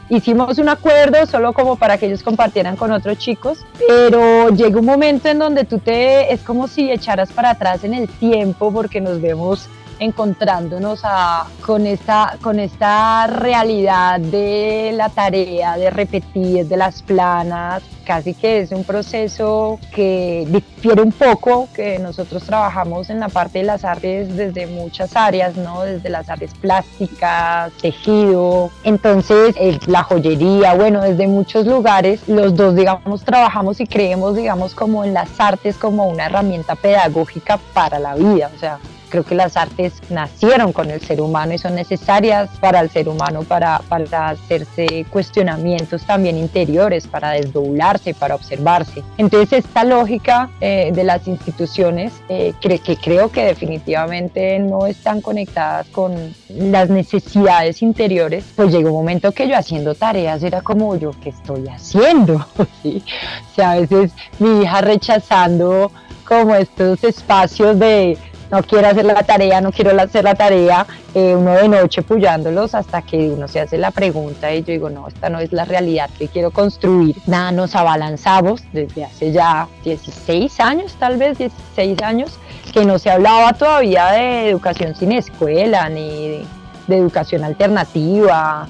hicimos 0.09 0.57
un 0.57 0.69
acuerdo 0.69 1.25
solo 1.25 1.53
como 1.53 1.75
para 1.75 1.97
que 1.97 2.07
ellos 2.07 2.23
compartieran 2.23 2.75
con 2.75 2.91
otros 2.91 3.17
chicos, 3.17 3.59
pero 3.87 4.49
llega 4.49 4.79
un 4.79 4.85
momento 4.85 5.29
en 5.29 5.39
donde 5.39 5.63
tú 5.65 5.79
te, 5.79 6.33
es 6.33 6.41
como 6.41 6.67
si 6.67 6.91
echaras 6.91 7.31
para 7.31 7.51
atrás 7.51 7.83
en 7.83 7.93
el 7.93 8.07
tiempo 8.07 8.71
porque 8.71 8.99
nos 9.01 9.21
vemos 9.21 9.67
encontrándonos 9.99 11.01
a- 11.03 11.47
con, 11.65 11.85
esta, 11.85 12.37
con 12.41 12.59
esta 12.59 13.27
realidad 13.27 14.19
de 14.19 14.91
la 14.95 15.09
tarea, 15.09 15.77
de 15.77 15.89
repetir, 15.89 16.65
de 16.67 16.77
las 16.77 17.01
planas, 17.01 17.83
casi 18.05 18.33
que 18.33 18.61
es 18.61 18.71
un 18.71 18.83
proceso 18.83 19.79
que 19.93 20.45
difiere 20.49 21.01
un 21.01 21.11
poco, 21.11 21.67
que 21.75 21.99
nosotros 21.99 22.43
trabajamos 22.43 23.09
en 23.11 23.19
la 23.19 23.29
parte 23.29 23.59
de 23.59 23.65
las 23.65 23.85
artes 23.85 24.35
desde 24.35 24.65
muchas 24.65 25.15
áreas, 25.15 25.55
¿no? 25.57 25.81
Desde 25.83 26.09
las 26.09 26.27
artes 26.29 26.51
plásticas, 26.59 27.71
tejido, 27.81 28.71
entonces 28.83 29.53
eh, 29.59 29.77
la 29.85 30.03
joyería, 30.03 30.73
bueno, 30.73 31.01
desde 31.01 31.27
muchos 31.27 31.67
lugares, 31.67 32.21
los 32.27 32.55
dos, 32.55 32.75
digamos, 32.75 33.23
trabajamos 33.23 33.79
y 33.79 33.85
creemos, 33.85 34.35
digamos, 34.35 34.73
como 34.73 35.03
en 35.03 35.13
las 35.13 35.39
artes 35.39 35.77
como 35.77 36.07
una 36.07 36.25
herramienta 36.25 36.75
pedagógica 36.75 37.59
para 37.73 37.99
la 37.99 38.15
vida, 38.15 38.49
o 38.55 38.59
sea, 38.59 38.79
Creo 39.09 39.23
que 39.23 39.35
las 39.35 39.57
artes 39.57 39.93
nacieron 40.09 40.71
con 40.71 40.91
el 40.91 41.01
ser 41.01 41.19
humano 41.21 41.53
y 41.53 41.57
son 41.57 41.75
necesarias 41.75 42.49
para 42.59 42.79
el 42.79 42.89
ser 42.89 43.09
humano 43.09 43.43
para, 43.43 43.79
para 43.89 44.29
hacerse 44.29 45.05
cuestionamientos 45.09 46.03
también 46.03 46.37
interiores, 46.37 47.07
para 47.07 47.31
desdoblarse, 47.31 48.13
para 48.13 48.35
observarse. 48.35 49.03
Entonces 49.17 49.65
esta 49.65 49.83
lógica 49.83 50.49
eh, 50.61 50.91
de 50.93 51.03
las 51.03 51.27
instituciones 51.27 52.13
eh, 52.29 52.53
cre- 52.61 52.79
que 52.81 52.97
creo 52.97 53.31
que 53.31 53.43
definitivamente 53.45 54.59
no 54.59 54.85
están 54.85 55.21
conectadas 55.21 55.87
con 55.87 56.35
las 56.49 56.89
necesidades 56.89 57.81
interiores, 57.81 58.43
pues 58.55 58.71
llegó 58.71 58.89
un 58.89 58.95
momento 58.95 59.31
que 59.31 59.47
yo 59.47 59.57
haciendo 59.57 59.95
tareas 59.95 60.43
era 60.43 60.61
como 60.61 60.95
yo, 60.95 61.11
¿qué 61.21 61.29
estoy 61.29 61.67
haciendo? 61.67 62.45
¿Sí? 62.83 63.03
O 63.51 63.55
sea, 63.55 63.71
a 63.71 63.79
veces 63.79 64.11
mi 64.39 64.61
hija 64.63 64.81
rechazando 64.81 65.91
como 66.27 66.53
estos 66.55 67.03
espacios 67.03 67.79
de 67.79 68.17
no 68.51 68.63
quiero 68.63 68.87
hacer 68.87 69.05
la 69.05 69.23
tarea, 69.23 69.61
no 69.61 69.71
quiero 69.71 69.99
hacer 69.99 70.23
la 70.23 70.35
tarea, 70.35 70.85
eh, 71.13 71.35
uno 71.35 71.53
de 71.53 71.67
noche 71.67 72.01
puyándolos 72.01 72.73
hasta 72.73 73.01
que 73.01 73.29
uno 73.29 73.47
se 73.47 73.61
hace 73.61 73.77
la 73.77 73.91
pregunta 73.91 74.53
y 74.53 74.63
yo 74.63 74.73
digo, 74.73 74.89
no, 74.89 75.07
esta 75.07 75.29
no 75.29 75.39
es 75.39 75.51
la 75.51 75.65
realidad 75.65 76.09
que 76.17 76.27
quiero 76.27 76.51
construir. 76.51 77.15
Nada, 77.27 77.51
nos 77.51 77.75
abalanzamos 77.75 78.63
desde 78.73 79.05
hace 79.05 79.31
ya 79.31 79.67
16 79.83 80.59
años, 80.59 80.95
tal 80.99 81.17
vez 81.17 81.37
16 81.37 82.01
años, 82.01 82.39
que 82.73 82.85
no 82.85 82.99
se 82.99 83.09
hablaba 83.09 83.53
todavía 83.53 84.07
de 84.11 84.49
educación 84.49 84.95
sin 84.95 85.11
escuela, 85.11 85.89
ni 85.89 86.43
de 86.87 86.97
educación 86.97 87.43
alternativa, 87.43 88.67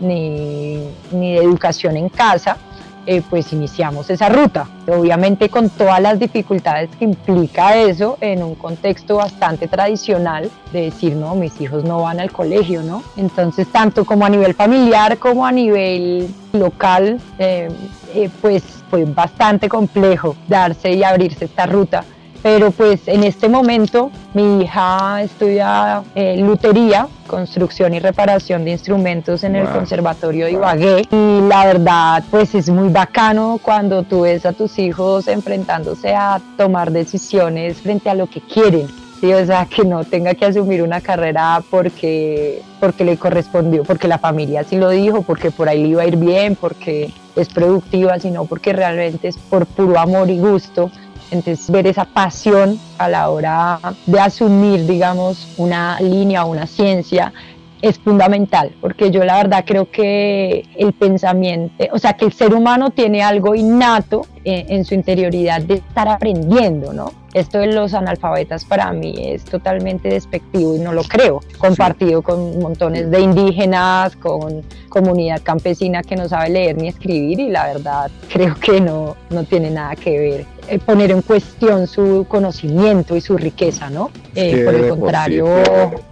ni, 0.00 0.88
ni 1.10 1.34
de 1.34 1.38
educación 1.38 1.96
en 1.96 2.08
casa 2.08 2.56
eh, 3.06 3.22
pues 3.28 3.52
iniciamos 3.52 4.10
esa 4.10 4.28
ruta. 4.28 4.68
Obviamente 4.86 5.48
con 5.48 5.70
todas 5.70 6.00
las 6.00 6.18
dificultades 6.18 6.90
que 6.96 7.04
implica 7.04 7.76
eso 7.76 8.16
en 8.20 8.42
un 8.42 8.54
contexto 8.54 9.16
bastante 9.16 9.68
tradicional 9.68 10.50
de 10.72 10.82
decir, 10.82 11.16
no, 11.16 11.34
mis 11.34 11.60
hijos 11.60 11.84
no 11.84 12.02
van 12.02 12.20
al 12.20 12.30
colegio, 12.30 12.82
¿no? 12.82 13.02
Entonces, 13.16 13.66
tanto 13.70 14.04
como 14.04 14.24
a 14.24 14.28
nivel 14.28 14.54
familiar 14.54 15.18
como 15.18 15.44
a 15.44 15.52
nivel 15.52 16.32
local, 16.52 17.20
eh, 17.38 17.68
eh, 18.14 18.30
pues 18.40 18.62
fue 18.90 19.04
bastante 19.04 19.68
complejo 19.68 20.36
darse 20.48 20.92
y 20.92 21.02
abrirse 21.02 21.46
esta 21.46 21.66
ruta. 21.66 22.04
Pero 22.42 22.70
pues 22.70 23.06
en 23.06 23.24
este 23.24 23.48
momento 23.48 24.10
mi 24.34 24.62
hija 24.62 25.22
estudia 25.22 26.02
eh, 26.14 26.36
lutería, 26.38 27.08
construcción 27.26 27.94
y 27.94 28.00
reparación 28.00 28.64
de 28.64 28.72
instrumentos 28.72 29.44
en 29.44 29.56
el. 29.56 29.62
Conservatorio 29.72 30.46
de 30.46 30.52
Ibagué 30.52 31.02
y 31.10 31.40
la 31.48 31.64
verdad 31.64 32.24
pues 32.30 32.54
es 32.54 32.68
muy 32.68 32.88
bacano 32.88 33.58
cuando 33.62 34.02
tú 34.02 34.22
ves 34.22 34.44
a 34.44 34.52
tus 34.52 34.78
hijos 34.78 35.28
enfrentándose 35.28 36.14
a 36.14 36.40
tomar 36.56 36.90
decisiones 36.90 37.80
frente 37.80 38.10
a 38.10 38.14
lo 38.14 38.26
que 38.26 38.40
quieren. 38.40 38.88
Sí, 39.20 39.32
o 39.32 39.46
sea, 39.46 39.66
que 39.66 39.84
no 39.84 40.02
tenga 40.04 40.34
que 40.34 40.44
asumir 40.46 40.82
una 40.82 41.00
carrera 41.00 41.62
porque, 41.70 42.60
porque 42.80 43.04
le 43.04 43.16
correspondió, 43.16 43.84
porque 43.84 44.08
la 44.08 44.18
familia 44.18 44.64
sí 44.64 44.76
lo 44.76 44.90
dijo, 44.90 45.22
porque 45.22 45.52
por 45.52 45.68
ahí 45.68 45.80
le 45.80 45.88
iba 45.90 46.02
a 46.02 46.06
ir 46.06 46.16
bien, 46.16 46.56
porque 46.56 47.12
es 47.36 47.48
productiva, 47.48 48.18
sino 48.18 48.46
porque 48.46 48.72
realmente 48.72 49.28
es 49.28 49.38
por 49.38 49.66
puro 49.66 49.96
amor 49.98 50.28
y 50.28 50.40
gusto. 50.40 50.90
Entonces, 51.32 51.70
ver 51.70 51.86
esa 51.86 52.04
pasión 52.04 52.78
a 52.98 53.08
la 53.08 53.30
hora 53.30 53.80
de 54.06 54.20
asumir, 54.20 54.86
digamos, 54.86 55.48
una 55.56 55.98
línea 55.98 56.44
o 56.44 56.50
una 56.50 56.66
ciencia 56.66 57.32
es 57.80 57.98
fundamental, 57.98 58.72
porque 58.80 59.10
yo 59.10 59.24
la 59.24 59.38
verdad 59.38 59.64
creo 59.66 59.90
que 59.90 60.64
el 60.76 60.92
pensamiento, 60.92 61.84
o 61.92 61.98
sea, 61.98 62.12
que 62.12 62.26
el 62.26 62.32
ser 62.32 62.54
humano 62.54 62.90
tiene 62.90 63.22
algo 63.22 63.54
innato 63.54 64.26
en, 64.44 64.72
en 64.72 64.84
su 64.84 64.94
interioridad 64.94 65.62
de 65.62 65.74
estar 65.74 66.06
aprendiendo, 66.06 66.92
¿no? 66.92 67.12
Esto 67.34 67.58
de 67.58 67.68
los 67.68 67.94
analfabetas 67.94 68.66
para 68.66 68.92
mí 68.92 69.14
es 69.18 69.44
totalmente 69.44 70.10
despectivo 70.10 70.76
y 70.76 70.80
no 70.80 70.92
lo 70.92 71.02
creo, 71.02 71.40
compartido 71.56 72.20
con 72.20 72.58
montones 72.60 73.10
de 73.10 73.20
indígenas, 73.20 74.16
con 74.16 74.62
comunidad 74.90 75.40
campesina 75.42 76.02
que 76.02 76.14
no 76.14 76.28
sabe 76.28 76.50
leer 76.50 76.76
ni 76.76 76.88
escribir 76.88 77.40
y 77.40 77.48
la 77.48 77.68
verdad 77.68 78.10
creo 78.30 78.54
que 78.54 78.82
no, 78.82 79.16
no 79.30 79.44
tiene 79.44 79.70
nada 79.70 79.96
que 79.96 80.18
ver. 80.18 80.51
Eh, 80.68 80.78
poner 80.78 81.10
en 81.10 81.22
cuestión 81.22 81.86
su 81.86 82.24
conocimiento 82.28 83.16
y 83.16 83.20
su 83.20 83.36
riqueza, 83.36 83.90
¿no? 83.90 84.10
Eh, 84.34 84.62
por 84.64 84.74
el 84.74 84.82
de 84.82 84.88
por 84.88 84.96
sí, 84.96 85.00
contrario, 85.00 85.48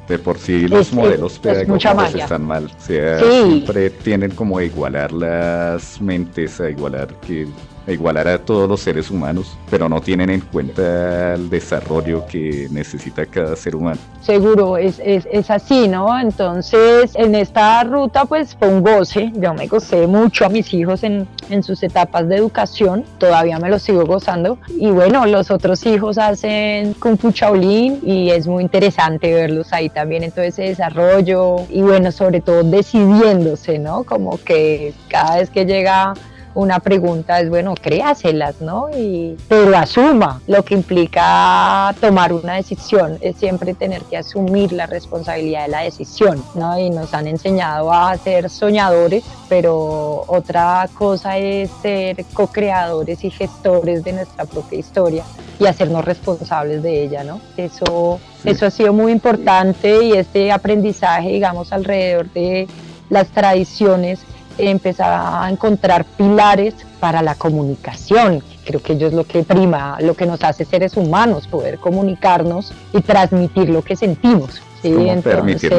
de 0.08 0.18
por 0.18 0.38
sí 0.38 0.68
los 0.68 0.88
es- 0.88 0.92
modelos 0.92 1.34
es 1.34 1.38
pedagógicos 1.38 2.14
están 2.14 2.42
mal. 2.44 2.64
O 2.66 2.80
sea, 2.84 3.20
Sí. 3.20 3.24
siempre 3.30 3.90
tienden 3.90 4.32
como 4.32 4.58
a 4.58 4.64
igualar 4.64 5.12
las 5.12 6.00
mentes, 6.00 6.60
a 6.60 6.68
igualar 6.68 7.08
que 7.20 7.46
a 7.86 7.92
igualar 7.92 8.28
a 8.28 8.38
todos 8.38 8.68
los 8.68 8.80
seres 8.80 9.10
humanos, 9.10 9.56
pero 9.70 9.88
no 9.88 10.00
tienen 10.00 10.30
en 10.30 10.40
cuenta 10.40 11.34
el 11.34 11.48
desarrollo 11.50 12.26
que 12.26 12.68
necesita 12.70 13.26
cada 13.26 13.56
ser 13.56 13.76
humano. 13.76 13.98
seguro 14.20 14.76
es, 14.76 15.00
es, 15.04 15.26
es 15.30 15.50
así, 15.50 15.88
¿no? 15.88 16.18
Entonces, 16.18 17.12
en 17.14 17.34
esta 17.34 17.82
ruta, 17.84 18.24
pues 18.24 18.54
fue 18.54 18.68
un 18.68 18.82
goce. 18.82 19.32
Yo 19.34 19.54
me 19.54 19.66
gocé 19.66 20.06
mucho 20.06 20.44
a 20.44 20.48
mis 20.48 20.72
hijos 20.74 21.02
en, 21.02 21.26
en 21.48 21.62
sus 21.62 21.82
etapas 21.82 22.28
de 22.28 22.36
educación, 22.36 23.04
todavía 23.18 23.58
me 23.58 23.68
los 23.68 23.82
sigo 23.82 24.04
gozando. 24.04 24.58
Y 24.68 24.90
bueno, 24.90 25.26
los 25.26 25.50
otros 25.50 25.84
hijos 25.86 26.18
hacen 26.18 26.94
Kung 26.94 27.18
Fu 27.18 27.30
Shaolin 27.30 28.00
y 28.02 28.30
es 28.30 28.46
muy 28.46 28.62
interesante 28.62 29.32
verlos 29.32 29.72
ahí 29.72 29.88
también 29.88 30.22
en 30.22 30.32
todo 30.32 30.44
ese 30.44 30.62
desarrollo. 30.64 31.66
Y 31.70 31.82
bueno, 31.82 32.12
sobre 32.12 32.40
todo 32.40 32.62
decidiéndose, 32.62 33.78
¿no? 33.78 34.04
Como 34.04 34.38
que 34.42 34.94
cada 35.08 35.36
vez 35.36 35.50
que 35.50 35.64
llega 35.64 36.14
una 36.54 36.80
pregunta 36.80 37.40
es 37.40 37.48
bueno, 37.48 37.74
créaselas, 37.80 38.60
¿no? 38.60 38.88
Y, 38.96 39.36
pero 39.48 39.76
asuma 39.76 40.40
lo 40.46 40.64
que 40.64 40.74
implica 40.74 41.94
tomar 42.00 42.32
una 42.32 42.54
decisión, 42.54 43.18
es 43.20 43.36
siempre 43.36 43.74
tener 43.74 44.02
que 44.02 44.16
asumir 44.16 44.72
la 44.72 44.86
responsabilidad 44.86 45.62
de 45.62 45.68
la 45.68 45.80
decisión, 45.82 46.42
¿no? 46.54 46.78
Y 46.78 46.90
nos 46.90 47.14
han 47.14 47.26
enseñado 47.26 47.92
a 47.92 48.16
ser 48.18 48.50
soñadores, 48.50 49.24
pero 49.48 50.24
otra 50.26 50.88
cosa 50.94 51.38
es 51.38 51.70
ser 51.82 52.24
co-creadores 52.32 53.24
y 53.24 53.30
gestores 53.30 54.02
de 54.04 54.12
nuestra 54.12 54.44
propia 54.44 54.78
historia 54.78 55.24
y 55.58 55.66
hacernos 55.66 56.04
responsables 56.04 56.82
de 56.82 57.04
ella, 57.04 57.22
¿no? 57.24 57.40
Eso, 57.56 58.18
Sí. 58.42 58.50
eso 58.50 58.66
ha 58.66 58.70
sido 58.70 58.92
muy 58.92 59.12
importante 59.12 60.02
y 60.04 60.12
este 60.12 60.50
aprendizaje, 60.50 61.28
digamos, 61.28 61.72
alrededor 61.72 62.30
de 62.32 62.66
las 63.10 63.28
tradiciones 63.28 64.20
empezar 64.68 65.12
a 65.12 65.48
encontrar 65.50 66.04
pilares 66.04 66.74
para 66.98 67.22
la 67.22 67.34
comunicación. 67.34 68.42
Creo 68.64 68.82
que 68.82 68.92
ello 68.92 69.08
es 69.08 69.12
lo 69.14 69.24
que 69.24 69.42
prima, 69.42 69.98
lo 70.00 70.14
que 70.14 70.26
nos 70.26 70.42
hace 70.44 70.64
seres 70.64 70.96
humanos, 70.96 71.46
poder 71.46 71.78
comunicarnos 71.78 72.72
y 72.92 73.00
transmitir 73.00 73.70
lo 73.70 73.82
que 73.82 73.96
sentimos. 73.96 74.62
¿sí? 74.82 74.92
Entonces. 75.08 75.72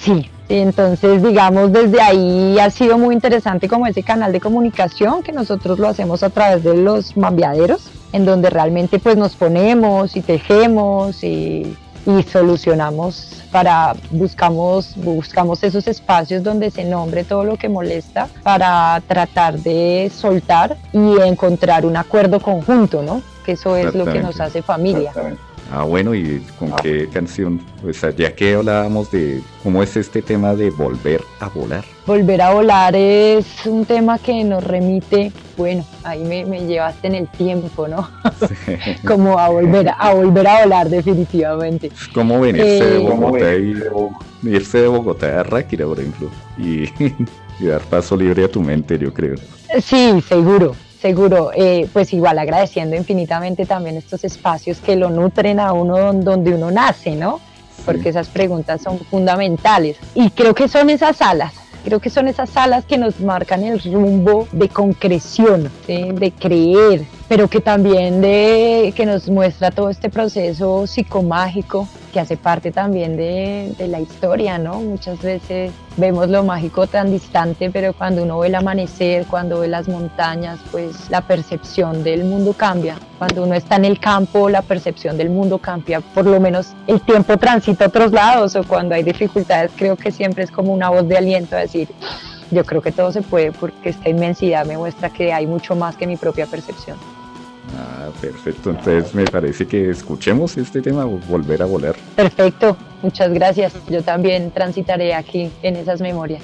Sí, 0.00 0.30
sí, 0.46 0.56
entonces 0.60 1.22
digamos 1.22 1.72
desde 1.72 2.00
ahí 2.00 2.58
ha 2.60 2.70
sido 2.70 2.98
muy 2.98 3.14
interesante 3.14 3.68
como 3.68 3.86
ese 3.86 4.02
canal 4.02 4.32
de 4.32 4.40
comunicación 4.40 5.22
que 5.22 5.32
nosotros 5.32 5.78
lo 5.78 5.88
hacemos 5.88 6.22
a 6.22 6.30
través 6.30 6.62
de 6.62 6.74
los 6.74 7.16
mambiaderos, 7.16 7.90
en 8.12 8.24
donde 8.24 8.48
realmente 8.48 8.98
pues 8.98 9.16
nos 9.16 9.34
ponemos 9.34 10.16
y 10.16 10.20
tejemos 10.20 11.24
y, 11.24 11.76
y 12.06 12.22
solucionamos 12.22 13.42
para 13.50 13.94
buscamos 14.10 14.92
buscamos 14.96 15.62
esos 15.62 15.86
espacios 15.86 16.42
donde 16.42 16.70
se 16.70 16.84
nombre 16.84 17.24
todo 17.24 17.44
lo 17.44 17.56
que 17.56 17.68
molesta 17.68 18.28
para 18.42 19.02
tratar 19.06 19.58
de 19.58 20.10
soltar 20.14 20.76
y 20.92 21.20
encontrar 21.20 21.86
un 21.86 21.96
acuerdo 21.96 22.40
conjunto, 22.40 23.02
¿no? 23.02 23.22
Que 23.44 23.52
eso 23.52 23.76
es 23.76 23.94
lo 23.94 24.04
que 24.04 24.20
nos 24.20 24.40
hace 24.40 24.62
familia. 24.62 25.12
Ah, 25.70 25.82
bueno, 25.84 26.14
¿y 26.14 26.42
con 26.58 26.74
qué 26.76 27.08
canción? 27.12 27.60
Pues 27.82 28.00
ya 28.16 28.34
que 28.34 28.54
hablábamos 28.54 29.10
de 29.10 29.42
cómo 29.62 29.82
es 29.82 29.96
este 29.98 30.22
tema 30.22 30.54
de 30.54 30.70
volver 30.70 31.20
a 31.40 31.48
volar. 31.50 31.84
Volver 32.06 32.40
a 32.40 32.54
volar 32.54 32.96
es 32.96 33.44
un 33.66 33.84
tema 33.84 34.18
que 34.18 34.44
nos 34.44 34.64
remite, 34.64 35.30
bueno, 35.58 35.84
ahí 36.04 36.24
me, 36.24 36.46
me 36.46 36.66
llevaste 36.66 37.08
en 37.08 37.16
el 37.16 37.28
tiempo, 37.28 37.86
¿no? 37.86 38.08
Como 39.06 39.38
a 39.38 39.50
volver, 39.50 39.90
a 39.98 40.14
volver 40.14 40.46
a 40.46 40.62
volar 40.62 40.88
definitivamente. 40.88 41.88
Es 41.88 42.08
como 42.08 42.40
venirse 42.40 42.84
de 42.84 42.96
Eh, 42.96 42.98
Bogotá 43.00 43.54
y 43.54 43.74
irse 44.44 44.78
de 44.80 44.88
Bogotá 44.88 45.40
a 45.40 45.42
Ráquira, 45.42 45.84
por 45.84 46.00
ejemplo, 46.00 46.30
y, 46.56 46.84
y 47.60 47.66
dar 47.66 47.82
paso 47.82 48.16
libre 48.16 48.44
a 48.44 48.48
tu 48.50 48.62
mente, 48.62 48.98
yo 48.98 49.12
creo. 49.12 49.34
Sí, 49.82 50.18
seguro, 50.26 50.74
seguro. 51.00 51.50
Eh, 51.54 51.88
pues 51.92 52.12
igual 52.12 52.38
agradeciendo 52.38 52.96
infinitamente 52.96 53.66
también 53.66 53.96
estos 53.96 54.24
espacios 54.24 54.78
que 54.78 54.96
lo 54.96 55.10
nutren 55.10 55.60
a 55.60 55.72
uno 55.72 55.96
don- 55.98 56.20
donde 56.24 56.54
uno 56.54 56.70
nace, 56.70 57.16
¿no? 57.16 57.40
Porque 57.84 58.10
esas 58.10 58.28
preguntas 58.28 58.82
son 58.82 58.98
fundamentales. 58.98 59.96
Y 60.14 60.30
creo 60.30 60.54
que 60.54 60.68
son 60.68 60.90
esas 60.90 61.22
alas. 61.22 61.52
Creo 61.84 62.00
que 62.00 62.10
son 62.10 62.28
esas 62.28 62.54
alas 62.56 62.84
que 62.84 62.98
nos 62.98 63.20
marcan 63.20 63.62
el 63.64 63.80
rumbo 63.80 64.46
de 64.52 64.68
concreción, 64.68 65.70
¿sí? 65.86 66.10
de 66.12 66.32
creer, 66.32 67.06
pero 67.28 67.46
que 67.48 67.60
también 67.60 68.22
de 68.22 68.92
que 68.96 69.04
nos 69.04 69.28
muestra 69.28 69.70
todo 69.70 69.90
este 69.90 70.08
proceso 70.08 70.86
psicomágico 70.86 71.86
que 72.12 72.20
hace 72.20 72.38
parte 72.38 72.70
también 72.72 73.18
de, 73.18 73.74
la 73.86 74.00
historia, 74.00 74.56
¿no? 74.56 74.80
Muchas 74.80 75.20
veces 75.20 75.72
vemos 75.98 76.28
lo 76.30 76.42
mágico 76.42 76.86
tan 76.86 77.10
distante, 77.10 77.70
pero 77.70 77.92
cuando 77.92 78.22
uno 78.22 78.38
ve 78.38 78.48
el 78.48 78.54
amanecer, 78.54 79.26
cuando 79.26 79.60
ve 79.60 79.68
las 79.68 79.88
montañas, 79.88 80.58
pues 80.70 81.10
la 81.10 81.20
percepción 81.20 82.02
del 82.02 82.24
mundo 82.24 82.54
cambia. 82.54 82.96
Cuando 83.18 83.44
uno 83.44 83.54
está 83.54 83.76
en 83.76 83.84
el 83.84 84.00
campo, 84.00 84.48
la 84.48 84.62
percepción 84.62 85.18
del 85.18 85.28
mundo 85.28 85.58
cambia. 85.58 86.00
Por 86.00 86.24
lo 86.24 86.40
menos 86.40 86.72
el 86.86 87.00
tiempo 87.02 87.36
transita 87.36 87.84
a 87.84 87.88
otros 87.88 88.12
lados 88.12 88.56
o 88.56 88.64
cuando 88.64 88.94
hay 88.94 89.02
dificultades, 89.02 89.70
creo 89.76 89.96
que 89.96 90.10
siempre 90.10 90.44
es 90.44 90.50
como 90.50 90.72
una 90.72 90.88
voz 90.88 91.06
de 91.06 91.18
aliento 91.18 91.56
a 91.56 91.60
decir, 91.60 91.88
yo 92.50 92.64
creo 92.64 92.80
que 92.80 92.92
todo 92.92 93.12
se 93.12 93.20
puede 93.20 93.52
porque 93.52 93.90
esta 93.90 94.08
inmensidad 94.08 94.64
me 94.64 94.78
muestra 94.78 95.10
que 95.10 95.32
hay 95.34 95.46
mucho 95.46 95.76
más 95.76 95.96
que 95.96 96.06
mi 96.06 96.16
propia 96.16 96.46
percepción. 96.46 96.96
Ah, 97.76 98.08
perfecto. 98.20 98.70
Entonces 98.70 99.14
me 99.14 99.24
parece 99.24 99.66
que 99.66 99.90
escuchemos 99.90 100.56
este 100.56 100.80
tema, 100.80 101.04
volver 101.04 101.62
a 101.62 101.66
volar. 101.66 101.94
Perfecto, 102.16 102.76
muchas 103.02 103.32
gracias. 103.32 103.74
Yo 103.88 104.02
también 104.02 104.50
transitaré 104.50 105.14
aquí 105.14 105.50
en 105.62 105.76
esas 105.76 106.00
memorias. 106.00 106.42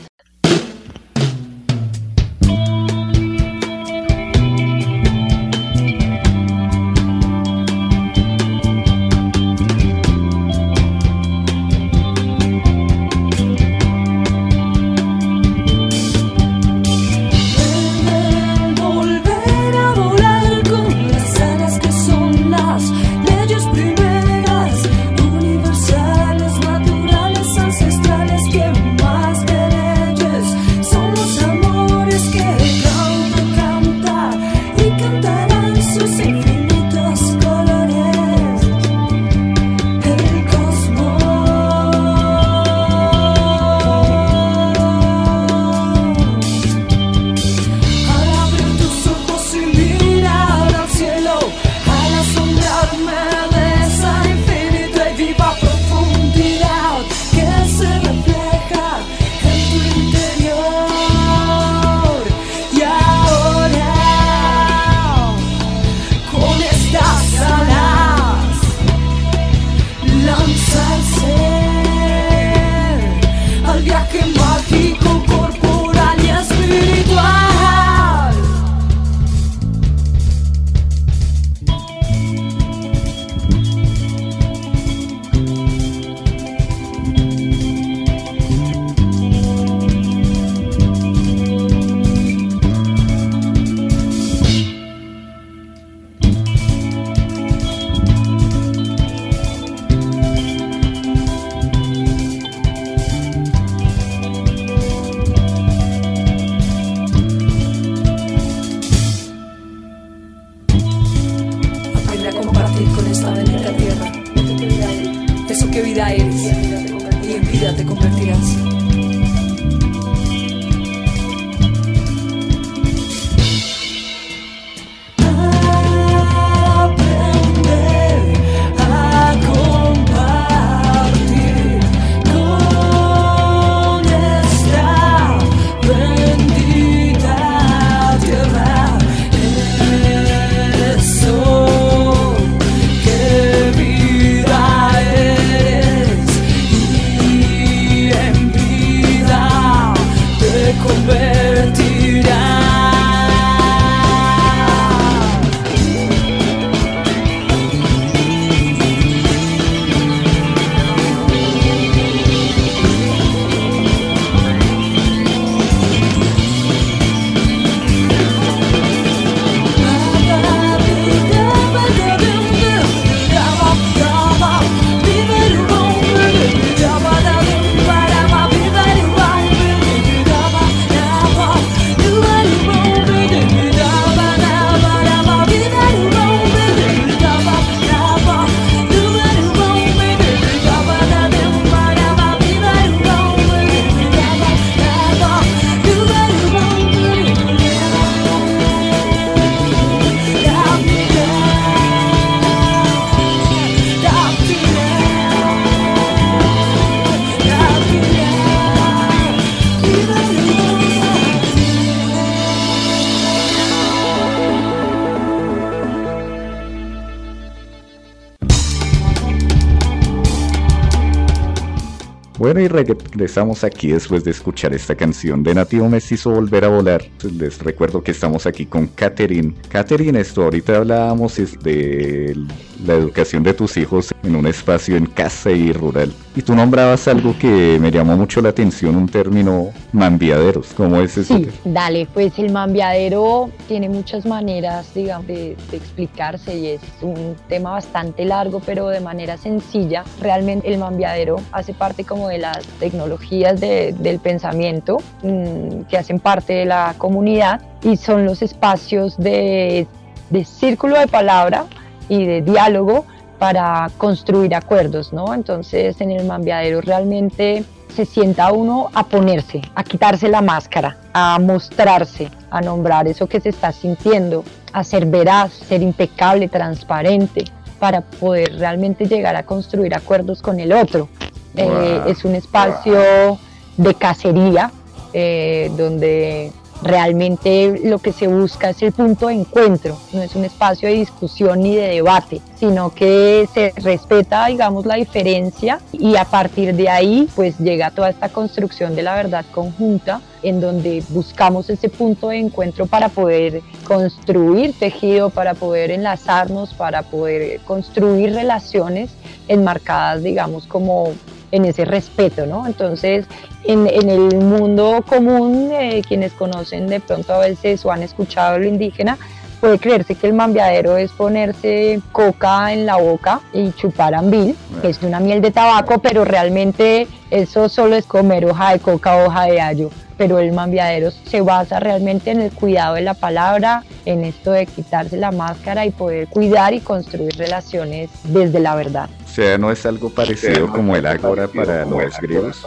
Bueno, 222.45 222.61
y 222.61 222.69
regresamos 222.69 223.65
aquí 223.65 223.93
después 223.93 224.23
de 224.23 224.33
escuchar 224.33 224.75
esta 224.75 224.95
canción 224.95 225.43
de 225.43 225.55
Nativo 225.55 225.89
Mestizo 225.89 226.31
Volver 226.31 226.67
a 226.67 226.69
Volar. 226.69 227.03
Les 227.23 227.59
recuerdo 227.59 228.03
que 228.03 228.11
estamos 228.11 228.45
aquí 228.45 228.67
con 228.67 228.87
Catherine. 228.89 229.55
Catherine, 229.71 230.21
esto 230.21 230.43
ahorita 230.43 230.77
hablábamos 230.77 231.37
de 231.63 232.37
la 232.85 232.97
educación 232.97 233.45
de 233.45 233.55
tus 233.55 233.79
hijos 233.79 234.13
en 234.23 234.37
un 234.37 234.47
espacio 234.47 234.95
en 234.95 235.07
casa 235.07 235.53
y 235.53 235.73
rural. 235.73 236.13
Y 236.37 236.43
tú 236.43 236.53
nombrabas 236.57 237.07
algo 237.07 237.33
que 237.39 237.79
me 237.81 237.93
llamó 237.93 238.17
mucho 238.17 238.41
la 238.41 238.49
atención, 238.49 238.97
un 238.97 239.09
término 239.09 239.69
mambiaderos. 239.93 240.67
¿Cómo 240.77 241.01
es 241.01 241.17
eso? 241.17 241.37
Sí, 241.37 241.47
dale, 241.65 242.09
pues 242.13 242.37
el 242.41 242.51
mambiadero 242.51 243.51
tiene 243.69 243.89
muchas 243.89 244.27
maneras, 244.27 244.93
digamos, 244.95 245.29
de, 245.29 245.57
de 245.71 245.77
explicarse 245.77 246.57
y 246.59 246.67
es 246.71 246.81
un 247.03 247.37
tema 247.49 247.71
bastante 247.71 248.25
largo, 248.25 248.61
pero 248.67 248.89
de 248.89 248.99
manera 249.01 249.37
sencilla. 249.37 250.03
Realmente 250.21 250.73
el 250.73 250.79
mambiadero 250.79 251.37
hace 251.53 251.73
parte 251.73 252.03
como 252.03 252.29
de 252.29 252.39
las 252.39 252.59
tecnologías 252.81 253.61
de- 253.61 253.95
del 253.97 254.19
pensamiento 254.19 254.97
mm, 255.23 255.83
que 255.89 255.97
hacen 255.99 256.19
parte 256.19 256.53
de 256.55 256.65
la 256.65 256.97
comunidad 256.99 257.61
y 257.85 257.97
son 257.97 258.25
los 258.27 258.43
espacios 258.43 259.17
de, 259.19 259.87
de 260.31 260.45
círculo 260.45 260.99
de 260.99 261.07
palabra 261.07 261.67
y 262.09 262.25
de 262.27 262.43
diálogo 262.43 263.07
para 263.39 263.91
construir 263.99 264.55
acuerdos, 264.55 265.13
¿no? 265.13 265.35
Entonces 265.35 266.01
en 266.01 266.11
el 266.11 266.25
mambiadero 266.27 266.81
realmente 266.81 267.65
se 267.95 268.05
sienta 268.05 268.51
uno 268.53 268.91
a 268.95 269.05
ponerse, 269.05 269.63
a 269.75 269.85
quitarse 269.85 270.29
la 270.29 270.41
máscara, 270.41 270.97
a 271.13 271.39
mostrarse, 271.39 272.31
a 272.51 272.61
nombrar 272.61 273.07
eso 273.07 273.29
que 273.29 273.41
se 273.41 273.51
está 273.51 273.71
sintiendo, 273.73 274.45
a 274.73 274.83
ser 274.83 275.07
veraz, 275.07 275.53
ser 275.53 275.83
impecable, 275.83 276.49
transparente, 276.49 277.45
para 277.79 278.01
poder 278.01 278.59
realmente 278.59 279.07
llegar 279.07 279.37
a 279.37 279.45
construir 279.45 279.95
acuerdos 279.95 280.43
con 280.43 280.59
el 280.59 280.73
otro. 280.73 281.09
Eh, 281.57 282.01
es 282.07 282.25
un 282.25 282.35
espacio 282.35 283.39
de 283.77 283.95
cacería 283.95 284.73
eh, 285.13 285.71
donde 285.77 286.51
realmente 286.85 287.81
lo 287.83 287.99
que 287.99 288.13
se 288.13 288.29
busca 288.29 288.71
es 288.71 288.83
el 288.83 288.93
punto 288.93 289.29
de 289.29 289.35
encuentro, 289.35 289.99
no 290.13 290.23
es 290.23 290.37
un 290.37 290.45
espacio 290.45 290.89
de 290.89 290.95
discusión 290.95 291.63
ni 291.63 291.75
de 291.75 291.89
debate, 291.89 292.41
sino 292.57 292.95
que 292.95 293.49
se 293.53 293.73
respeta, 293.77 294.47
digamos, 294.47 294.85
la 294.87 294.97
diferencia 294.97 295.81
y 295.93 296.17
a 296.17 296.27
partir 296.27 296.75
de 296.75 296.89
ahí 296.89 297.29
pues 297.35 297.59
llega 297.59 297.91
toda 297.91 298.11
esta 298.11 298.29
construcción 298.29 298.95
de 298.95 299.03
la 299.03 299.15
verdad 299.15 299.45
conjunta 299.51 300.21
en 300.43 300.61
donde 300.61 301.03
buscamos 301.09 301.71
ese 301.71 301.89
punto 301.89 302.29
de 302.29 302.39
encuentro 302.39 302.87
para 302.87 303.09
poder 303.09 303.63
construir 303.85 304.79
tejido, 304.79 305.31
para 305.31 305.55
poder 305.55 305.91
enlazarnos, 305.91 306.75
para 306.75 307.03
poder 307.03 307.61
construir 307.61 308.35
relaciones 308.35 309.11
enmarcadas, 309.49 310.23
digamos, 310.23 310.67
como 310.67 311.13
en 311.55 311.65
ese 311.65 311.85
respeto, 311.85 312.47
¿no? 312.47 312.67
Entonces, 312.67 313.27
en, 313.63 313.87
en 313.87 314.11
el 314.11 314.39
mundo 314.39 315.05
común, 315.07 315.71
eh, 315.73 316.03
quienes 316.07 316.33
conocen 316.33 316.89
de 316.89 316.99
pronto 316.99 317.33
a 317.33 317.39
veces 317.39 317.85
o 317.85 317.93
han 317.93 318.03
escuchado 318.03 318.59
lo 318.59 318.67
indígena, 318.67 319.17
puede 319.61 319.79
creerse 319.79 320.17
que 320.17 320.27
el 320.27 320.35
mambiadero 320.35 320.97
es 320.97 321.13
ponerse 321.13 322.01
coca 322.11 322.73
en 322.73 322.87
la 322.87 322.97
boca 322.97 323.41
y 323.53 323.71
chupar 323.73 324.15
ambil, 324.15 324.57
que 324.83 324.89
es 324.89 325.03
una 325.03 325.21
miel 325.21 325.41
de 325.41 325.53
tabaco, 325.53 326.01
pero 326.01 326.25
realmente 326.25 327.07
eso 327.31 327.69
solo 327.69 327.95
es 327.95 328.05
comer 328.05 328.45
hoja 328.47 328.73
de 328.73 328.81
coca, 328.81 329.25
hoja 329.25 329.45
de 329.45 329.61
allo. 329.61 329.91
Pero 330.17 330.39
el 330.39 330.53
mambiadero 330.53 331.11
se 331.11 331.41
basa 331.41 331.81
realmente 331.81 332.31
en 332.31 332.41
el 332.41 332.53
cuidado 332.53 332.95
de 332.95 333.03
la 333.03 333.15
palabra, 333.15 333.83
en 334.05 334.25
esto 334.25 334.53
de 334.53 334.67
quitarse 334.67 335.17
la 335.17 335.33
máscara 335.33 335.87
y 335.87 335.91
poder 335.91 336.29
cuidar 336.29 336.75
y 336.75 336.81
construir 336.81 337.37
relaciones 337.37 338.11
desde 338.25 338.61
la 338.61 338.75
verdad. 338.75 339.09
O 339.25 339.29
sea, 339.29 339.59
no 339.59 339.71
es 339.71 339.85
algo 339.87 340.11
parecido 340.11 340.69
como 340.71 340.95
el 340.97 341.07
ágora 341.07 341.49
para 341.49 341.85
los 341.85 342.19
griegos. 342.21 342.63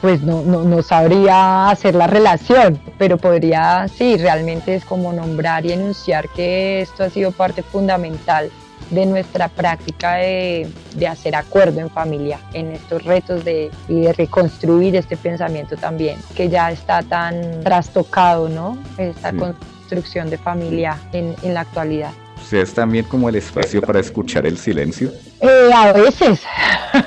pues 0.00 0.22
no, 0.22 0.42
no, 0.42 0.64
no 0.64 0.82
sabría 0.82 1.70
hacer 1.70 1.94
la 1.94 2.06
relación, 2.06 2.80
pero 2.98 3.18
podría, 3.18 3.86
sí, 3.88 4.16
realmente 4.16 4.74
es 4.74 4.84
como 4.84 5.12
nombrar 5.12 5.64
y 5.66 5.72
enunciar 5.72 6.28
que 6.28 6.80
esto 6.80 7.04
ha 7.04 7.10
sido 7.10 7.30
parte 7.32 7.62
fundamental 7.62 8.50
de 8.90 9.06
nuestra 9.06 9.48
práctica 9.48 10.14
de, 10.14 10.68
de 10.94 11.06
hacer 11.06 11.34
acuerdo 11.36 11.80
en 11.80 11.90
familia, 11.90 12.38
en 12.54 12.72
estos 12.72 13.04
retos 13.04 13.44
de, 13.44 13.70
y 13.88 14.00
de 14.00 14.12
reconstruir 14.12 14.96
este 14.96 15.16
pensamiento 15.16 15.76
también, 15.76 16.16
que 16.34 16.48
ya 16.48 16.70
está 16.70 17.02
tan 17.02 17.62
trastocado, 17.62 18.48
¿no? 18.48 18.78
Esta 18.96 19.30
Sí. 19.30 19.36
construcción 19.36 20.30
de 20.30 20.38
familia 20.38 20.98
en, 21.12 21.34
en 21.42 21.54
la 21.54 21.60
actualidad. 21.60 22.10
O 22.40 22.44
sea, 22.50 22.62
es 22.62 22.72
también 22.72 23.04
como 23.04 23.28
el 23.28 23.34
espacio 23.34 23.82
para 23.82 24.00
escuchar 24.00 24.46
el 24.46 24.56
silencio. 24.58 25.12
Eh, 25.40 25.70
a 25.74 25.92
veces, 25.92 26.40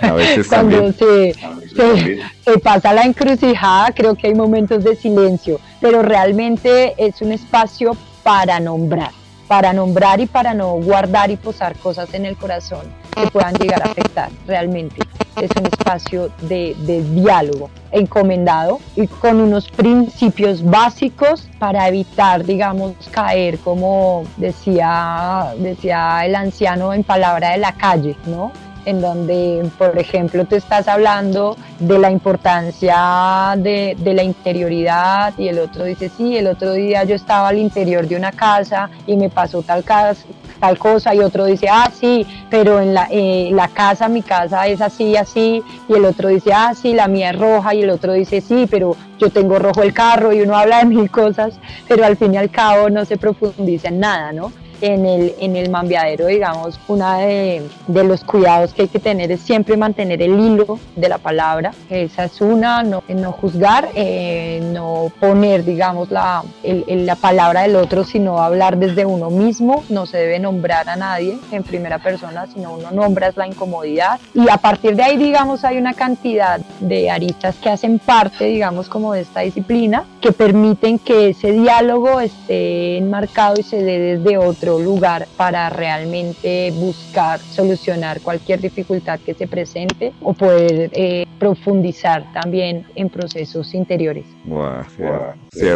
A 0.02 0.12
veces 0.14 0.48
cuando 0.50 0.78
también. 0.78 0.94
se, 0.94 1.34
se, 1.76 2.20
se 2.46 2.60
pasa 2.60 2.94
la 2.94 3.04
encrucijada, 3.04 3.92
creo 3.92 4.14
que 4.16 4.28
hay 4.28 4.36
momentos 4.36 4.84
de 4.84 4.96
silencio, 4.96 5.60
pero 5.80 6.02
realmente 6.04 6.94
es 6.98 7.22
un 7.22 7.32
espacio 7.32 7.96
para 8.24 8.60
nombrar, 8.60 9.12
para 9.52 9.74
nombrar 9.74 10.22
y 10.22 10.28
para 10.28 10.54
no 10.54 10.76
guardar 10.76 11.30
y 11.30 11.36
posar 11.36 11.76
cosas 11.76 12.14
en 12.14 12.26
el 12.26 12.38
corazón 12.38 12.84
que 13.14 13.30
puedan 13.32 13.54
llegar 13.56 13.82
a 13.86 13.92
afectar 13.92 14.30
realmente. 14.48 14.96
Es 15.42 15.52
un 15.60 15.66
espacio 15.66 16.30
de, 16.44 16.74
diálogo 17.14 17.70
encomendado 17.92 18.80
y 18.96 19.08
con 19.08 19.42
unos 19.42 19.70
principios 19.70 20.64
básicos 20.64 21.50
para 21.60 21.86
evitar, 21.90 22.46
digamos, 22.46 22.94
caer 23.12 23.60
como 23.60 24.24
decía, 24.38 25.54
decía 25.58 26.26
el 26.26 26.36
anciano 26.36 26.94
en 26.94 27.04
palabra 27.04 27.50
de 27.50 27.58
la 27.58 27.74
calle, 27.74 28.16
¿no? 28.28 28.54
En 28.86 29.02
donde, 29.02 29.70
por 29.78 29.98
ejemplo, 29.98 30.46
tú 30.46 30.56
estás 30.56 30.88
hablando 30.88 31.58
de 31.80 32.00
la 32.00 32.12
importancia 32.12 33.56
de, 33.58 33.96
la 34.02 34.24
interioridad 34.24 35.34
y 35.38 35.48
el 35.48 35.60
otro 35.60 35.86
dice, 35.86 36.10
sí, 36.10 36.38
el 36.38 36.48
otro 36.48 36.74
día 36.74 37.04
yo 37.04 37.16
estaba 37.16 37.50
al 37.50 37.58
interior 37.58 38.08
de 38.08 38.16
una 38.16 38.32
casa 38.32 38.90
y 39.08 39.16
me 39.16 39.30
pasó 39.30 39.62
tal, 39.62 39.84
cas 39.84 40.26
tal 40.62 40.78
cosa 40.78 41.14
y 41.16 41.20
otro 41.20 41.46
dice, 41.46 41.68
ah, 41.70 41.92
sí, 41.92 42.26
pero 42.50 42.80
en 42.80 42.94
la, 42.94 43.08
eh, 43.10 43.50
la 43.52 43.68
casa, 43.68 44.08
mi 44.08 44.22
casa 44.22 44.68
es 44.68 44.80
así, 44.80 45.18
así, 45.18 45.64
y 45.90 45.94
el 45.94 46.06
otro 46.06 46.30
dice, 46.30 46.54
ah, 46.54 46.74
sí, 46.80 46.94
la 46.94 47.08
mía 47.08 47.32
es 47.32 47.40
roja, 47.40 47.74
y 47.74 47.82
el 47.82 47.90
otro 47.90 48.14
dice, 48.14 48.42
sí, 48.42 48.68
pero 48.70 48.96
yo 49.18 49.32
tengo 49.32 49.58
rojo 49.58 49.82
el 49.82 49.92
carro, 49.92 50.32
y 50.32 50.42
uno 50.42 50.56
habla 50.56 50.78
de 50.80 50.86
mil 50.86 51.10
cosas, 51.10 51.56
pero 51.88 52.06
al 52.06 52.16
fin 52.16 52.36
y 52.36 52.38
al 52.38 52.52
cabo 52.52 52.92
no 52.92 53.04
se 53.06 53.18
profundiza 53.18 53.88
en 53.88 54.00
nada, 54.00 54.32
¿no? 54.32 54.54
En 54.82 55.06
el, 55.06 55.36
en 55.40 55.56
el 55.56 55.70
mambiadero, 55.70 56.28
digamos, 56.28 56.80
uno 56.88 57.18
de, 57.18 57.64
de, 57.88 58.04
los 58.04 58.24
cuidados 58.24 58.74
que 58.74 58.84
hay 58.84 58.88
que 58.88 59.00
tener 59.00 59.32
es 59.32 59.42
siempre 59.42 59.78
mantener 59.78 60.22
el 60.22 60.40
hilo 60.40 60.80
de 60.96 61.10
la 61.10 61.18
palabra. 61.18 61.72
Esa 61.90 62.26
es 62.26 62.42
una, 62.42 62.84
no, 62.84 63.04
no 63.08 63.32
juzgar, 63.32 63.90
eh, 63.96 64.60
no 64.74 65.12
poner, 65.20 65.64
digamos, 65.64 66.12
la, 66.12 66.44
el, 66.64 67.06
la 67.06 67.16
palabra 67.16 67.62
del 67.62 67.76
otro, 67.76 68.04
sino 68.04 68.40
hablar 68.40 68.78
desde 68.78 69.06
uno 69.06 69.30
mismo. 69.30 69.84
No 69.90 70.06
se 70.06 70.18
debe 70.18 70.40
nombrar 70.40 70.90
a 70.90 70.96
nadie 70.96 71.38
en 71.52 71.64
primera 71.64 72.00
persona, 72.00 72.48
sino 72.48 72.74
uno 72.74 72.92
nombra 72.92 73.28
es 73.28 73.38
la 73.38 73.48
incomodidad. 73.48 74.20
Y 74.34 74.50
a 74.50 74.58
partir 74.58 74.96
de 74.96 75.04
ahí, 75.04 75.18
digamos, 75.18 75.64
hay 75.64 75.78
una 75.78 75.94
cantidad 75.94 76.60
de 76.80 77.10
aristas 77.10 77.56
que 77.58 77.70
hacen 77.70 78.00
parte, 78.00 78.46
digamos, 78.46 78.90
como 78.90 79.14
de 79.14 79.22
esta 79.22 79.42
disciplina, 79.42 80.06
que 80.20 80.32
permiten 80.32 81.00
que 81.00 81.30
ese 81.30 81.52
diálogo 81.52 82.20
esté 82.20 82.98
enmarcado 82.98 83.60
y 83.60 83.64
se 83.64 83.84
dé 83.84 84.18
desde 84.18 84.38
otro 84.38 84.71
lugar 84.80 85.28
para 85.38 85.70
realmente 85.70 86.72
buscar 86.72 87.40
solucionar 87.40 88.22
cualquier 88.22 88.62
dificultad 88.62 89.20
que 89.20 89.34
se 89.34 89.48
presente 89.48 90.14
o 90.22 90.34
poder 90.34 90.90
eh, 90.94 91.26
profundizar 91.40 92.26
también 92.34 92.86
en 92.96 93.10
procesos 93.10 93.74
interiores. 93.74 94.26
Wow, 94.46 94.84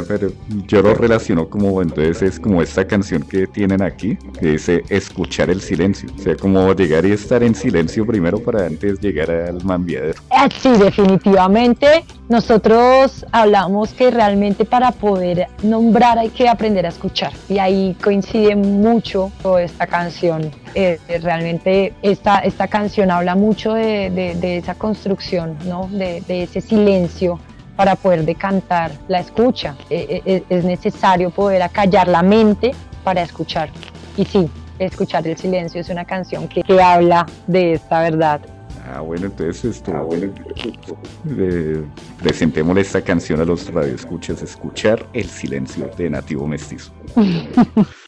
pero 0.08 0.32
yo 0.68 0.82
lo 0.82 0.94
relaciono 0.94 1.50
como, 1.50 1.82
entonces 1.82 2.22
es 2.22 2.40
como 2.40 2.62
esta 2.62 2.86
canción 2.86 3.24
que 3.24 3.48
tienen 3.48 3.82
aquí, 3.82 4.18
que 4.40 4.52
dice 4.52 4.84
escuchar 4.90 5.50
el 5.50 5.62
silencio, 5.62 6.10
o 6.16 6.22
sea, 6.22 6.36
como 6.36 6.74
llegar 6.74 7.06
y 7.06 7.12
estar 7.12 7.44
en 7.44 7.56
silencio 7.56 8.06
primero 8.06 8.40
para 8.40 8.66
antes 8.66 9.00
llegar 9.00 9.32
al 9.32 9.64
mambiadero. 9.64 10.22
Ah, 10.32 10.50
sí, 10.62 10.70
definitivamente. 10.78 12.04
Nosotros 12.28 13.24
hablamos 13.32 13.94
que 13.94 14.10
realmente 14.10 14.66
para 14.66 14.92
poder 14.92 15.48
nombrar 15.62 16.18
hay 16.18 16.30
que 16.30 16.50
aprender 16.50 16.84
a 16.88 16.90
escuchar 16.90 17.32
y 17.48 17.60
ahí 17.60 17.96
coincide 18.04 18.56
mucho 18.56 19.32
esta 19.62 19.86
canción. 19.86 20.50
Eh, 20.74 21.00
realmente 21.22 21.94
esta, 22.02 22.40
esta 22.40 22.68
canción 22.68 23.12
habla 23.12 23.36
mucho 23.36 23.74
de, 23.74 24.10
de, 24.10 24.58
esa 24.58 24.74
construcción, 24.74 25.56
¿no? 25.66 25.88
de, 25.92 26.24
ese 26.28 26.62
silencio 26.62 27.40
para 27.76 27.96
poder 27.96 28.26
decantar 28.26 28.92
la 29.08 29.20
escucha. 29.20 29.76
E, 29.92 30.22
e, 30.26 30.34
e, 30.34 30.44
es 30.50 30.66
necesario 30.66 31.30
poder 31.30 31.62
acallar 31.62 32.08
la 32.08 32.24
mente 32.24 32.72
para 33.04 33.22
escuchar. 33.22 33.70
Y 34.18 34.26
sí, 34.26 34.50
escuchar 34.80 35.28
el 35.28 35.38
silencio 35.38 35.80
es 35.80 35.90
una 35.90 36.06
canción 36.06 36.48
que, 36.48 36.64
que 36.64 36.82
habla 36.82 37.28
de 37.46 37.74
esta 37.74 38.02
verdad. 38.02 38.42
Ah, 38.88 39.02
bueno, 39.02 39.26
entonces 39.26 39.66
esto. 39.66 39.92
Ah, 39.96 40.02
bueno, 40.02 40.32
eh, 41.38 41.84
presentémosle 42.22 42.82
esta 42.82 43.02
canción 43.02 43.42
a 43.42 43.46
los 43.46 43.72
radioescuchas, 43.74 44.42
escuchar 44.44 45.08
el 45.14 45.26
silencio 45.26 45.90
de 45.98 46.10
Nativo 46.10 46.48
Mestizo. 46.48 46.92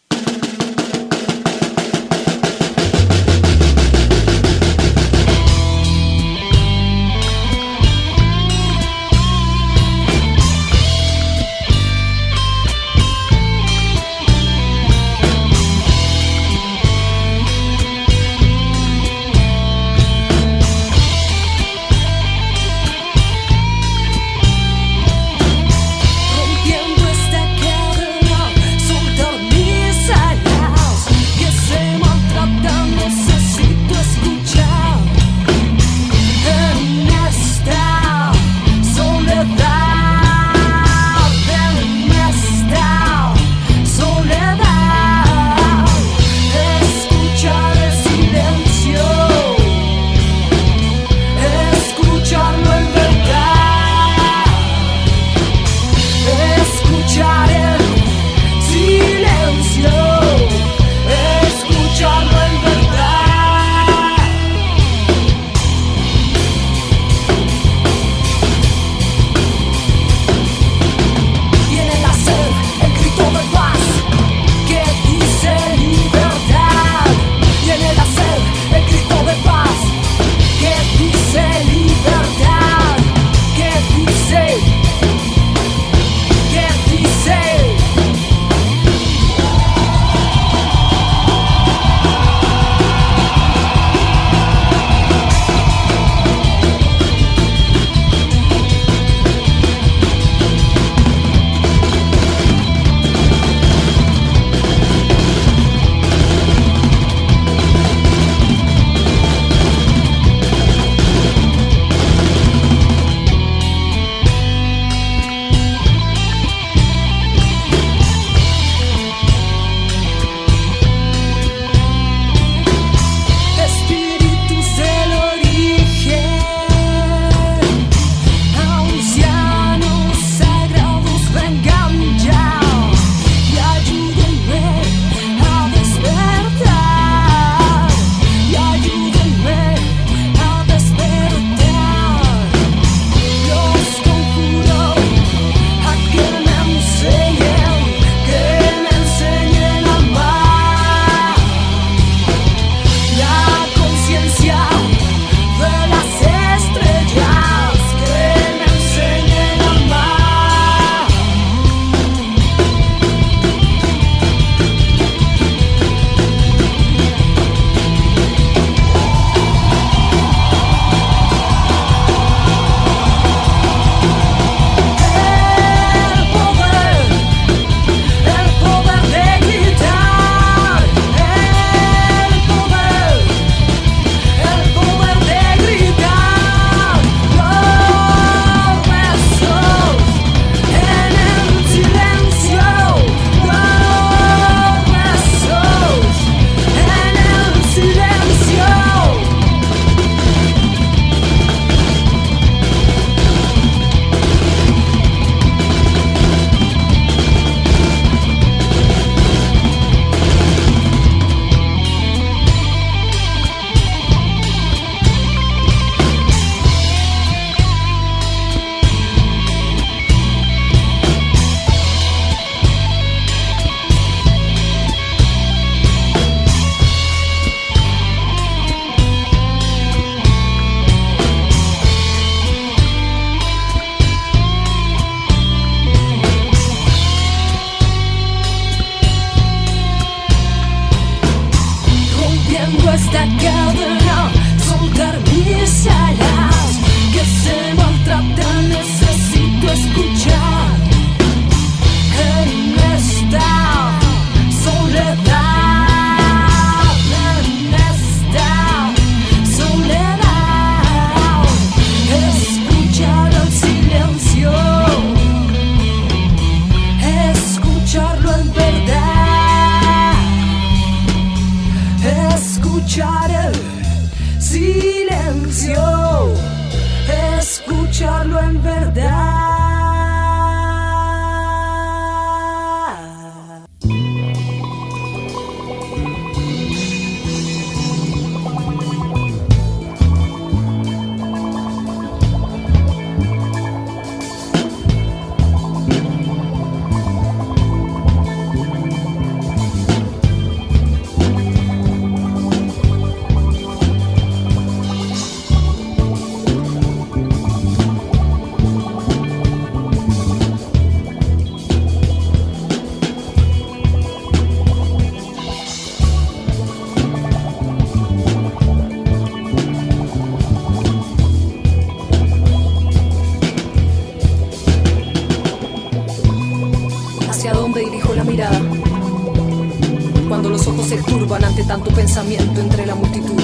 turban 331.27 331.43
ante 331.43 331.63
tanto 331.65 331.91
pensamiento 331.91 332.61
entre 332.61 332.85
la 332.85 332.95
multitud. 332.95 333.41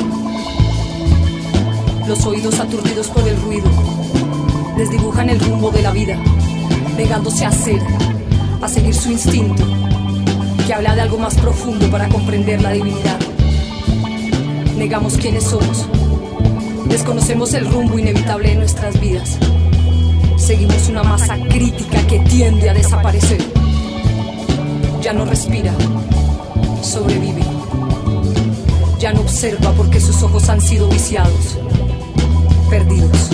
Los 2.08 2.26
oídos 2.26 2.58
aturdidos 2.58 3.08
por 3.10 3.28
el 3.28 3.36
ruido 3.41 3.69
desdibujan 4.78 5.30
el 5.30 5.38
rumbo 5.41 5.69
de 5.69 5.82
la 5.82 5.91
vida, 5.91 6.17
negándose 6.96 7.46
a 7.46 7.52
ser, 7.52 7.82
a 8.62 8.69
seguir 8.69 8.96
su 8.96 9.12
instinto, 9.12 9.63
que 10.65 10.74
habla 10.74 10.96
de 10.96 11.02
algo 11.02 11.17
más 11.17 11.36
profundo 11.36 11.89
para 11.91 12.08
comprender 12.08 12.62
la 12.62 12.72
divinidad. 12.72 13.19
Negamos 14.78 15.17
quiénes 15.17 15.43
somos, 15.43 15.86
desconocemos 16.86 17.54
el 17.54 17.69
rumbo 17.69 18.00
inevitable 18.00 18.50
de 18.50 18.56
nuestras 18.56 18.98
vidas. 18.98 19.38
Seguimos 20.38 20.88
una 20.88 21.04
masa 21.04 21.38
crítica 21.50 22.08
que 22.08 22.19
tiende 22.19 22.69
a 22.69 22.74
desaparecer. 22.74 23.41
Ya 25.02 25.12
no 25.12 25.26
respira, 25.26 25.74
sobrevive. 26.82 27.42
Ya 29.04 29.12
no 29.12 29.20
observa 29.20 29.74
porque 29.74 30.00
sus 30.00 30.24
ojos 30.24 30.48
han 30.48 30.62
sido 30.62 30.88
viciados, 30.88 31.58
perdidos. 32.70 33.32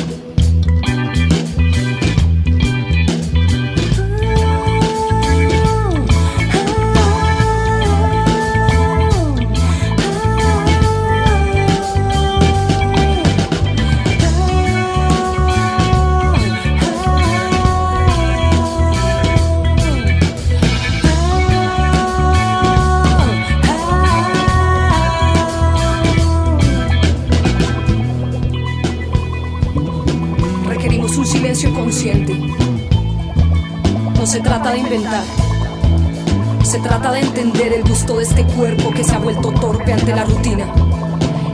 Se 36.64 36.80
trata 36.80 37.12
de 37.12 37.20
entender 37.20 37.74
el 37.74 37.84
gusto 37.84 38.18
de 38.18 38.24
este 38.24 38.44
cuerpo 38.44 38.90
que 38.90 39.04
se 39.04 39.14
ha 39.14 39.20
vuelto 39.20 39.52
torpe 39.52 39.94
ante 39.94 40.16
la 40.16 40.24
rutina, 40.24 40.66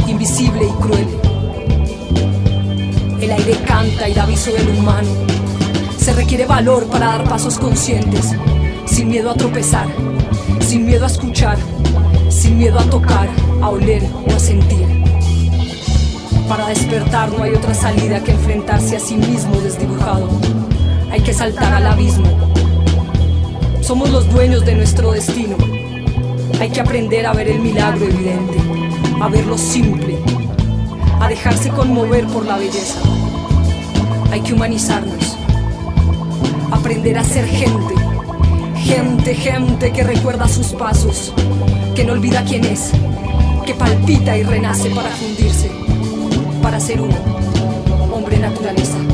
invisible 0.08 0.66
y 0.66 0.82
cruel. 0.82 1.08
El 3.20 3.32
aire 3.32 3.58
canta 3.68 4.08
y 4.08 4.14
da 4.14 4.24
aviso 4.24 4.54
del 4.54 4.70
humano. 4.70 5.10
Se 5.98 6.14
requiere 6.14 6.46
valor 6.46 6.86
para 6.86 7.08
dar 7.08 7.24
pasos 7.26 7.60
conscientes, 7.60 8.34
sin 8.86 9.10
miedo 9.10 9.32
a 9.32 9.34
tropezar, 9.34 9.88
sin 10.62 10.86
miedo 10.86 11.04
a 11.04 11.08
escuchar, 11.08 11.58
sin 12.30 12.58
miedo 12.58 12.80
a 12.80 12.84
tocar, 12.84 13.28
a 13.62 13.68
oler 13.68 14.08
o 14.26 14.34
a 14.34 14.40
sentir. 14.40 15.04
Para 16.48 16.68
despertar 16.68 17.34
no 17.34 17.44
hay 17.44 17.52
otra 17.52 17.74
salida 17.74 18.24
que 18.24 18.32
enfrentarse 18.32 18.96
a 18.96 19.00
sí 19.02 19.18
mismo 19.18 19.60
desdibujado. 19.60 20.30
Hay 21.12 21.20
que 21.20 21.34
saltar 21.34 21.74
al 21.74 21.88
abismo. 21.88 22.45
Somos 23.86 24.10
los 24.10 24.28
dueños 24.32 24.66
de 24.66 24.74
nuestro 24.74 25.12
destino. 25.12 25.56
Hay 26.60 26.72
que 26.72 26.82
aprender 26.82 27.24
a 27.28 27.34
ver 27.34 27.50
el 27.50 27.60
milagro 27.60 28.06
evidente, 28.06 28.58
a 29.22 29.30
ver 29.30 29.46
lo 29.46 29.60
simple, 29.60 30.18
a 31.22 31.30
dejarse 31.30 31.70
conmover 31.70 32.26
por 32.26 32.48
la 32.48 32.58
belleza. 32.58 33.00
Hay 34.32 34.42
que 34.42 34.54
humanizarnos, 34.54 35.38
aprender 36.72 37.16
a 37.20 37.24
ser 37.24 37.46
gente, 37.46 37.94
gente, 38.78 39.36
gente 39.36 39.92
que 39.92 40.04
recuerda 40.04 40.48
sus 40.48 40.74
pasos, 40.74 41.32
que 41.94 42.04
no 42.06 42.14
olvida 42.14 42.44
quién 42.44 42.66
es, 42.66 42.90
que 43.68 43.76
palpita 43.76 44.36
y 44.36 44.42
renace 44.42 44.90
para 44.90 45.12
fundirse 45.12 45.70
para 46.64 46.80
ser 46.80 47.02
uno. 47.02 47.16
Hombre 48.12 48.40
naturaleza. 48.40 49.05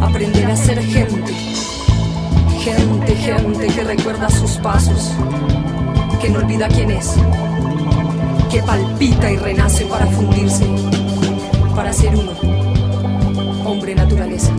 Aprender 0.00 0.46
a 0.46 0.56
ser 0.56 0.82
gente, 0.82 1.32
gente, 2.60 3.16
gente 3.16 3.66
que 3.66 3.84
recuerda 3.84 4.30
sus 4.30 4.52
pasos, 4.58 5.12
que 6.20 6.28
no 6.28 6.40
olvida 6.40 6.68
quién 6.68 6.90
es, 6.90 7.14
que 8.50 8.62
palpita 8.62 9.30
y 9.30 9.36
renace 9.36 9.84
para 9.86 10.06
fundirse, 10.06 10.64
para 11.74 11.92
ser 11.92 12.14
uno, 12.14 12.32
hombre 13.64 13.94
naturaleza, 13.94 14.52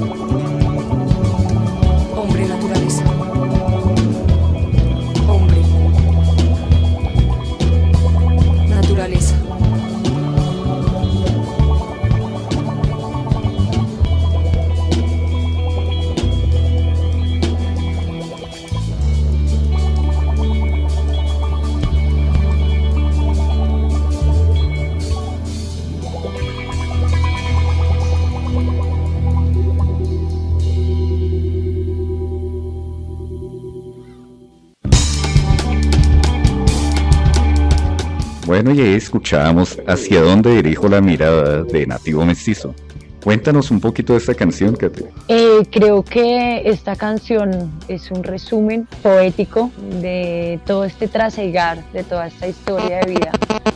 Bueno, 38.64 38.80
y 38.80 38.86
ahí 38.86 38.94
escuchábamos 38.94 39.78
Hacia 39.88 40.22
dónde 40.22 40.56
dirijo 40.56 40.88
la 40.88 41.02
mirada 41.02 41.64
de 41.64 41.86
Nativo 41.86 42.24
Mestizo. 42.24 42.74
Cuéntanos 43.22 43.72
un 43.72 43.82
poquito 43.82 44.14
de 44.14 44.20
esta 44.20 44.34
canción, 44.36 44.78
Katy. 44.78 45.04
Eh, 45.28 45.68
creo 45.70 46.02
que 46.02 46.62
esta 46.64 46.96
canción 46.96 47.74
es 47.90 48.10
un 48.10 48.24
resumen 48.24 48.88
poético 49.02 49.70
de 50.00 50.62
todo 50.66 50.86
este 50.86 51.10
trasegar, 51.10 51.84
de 51.92 52.06
toda 52.06 52.28
esta 52.28 52.48
historia 52.48 53.00
de 53.00 53.12
vida 53.12 53.32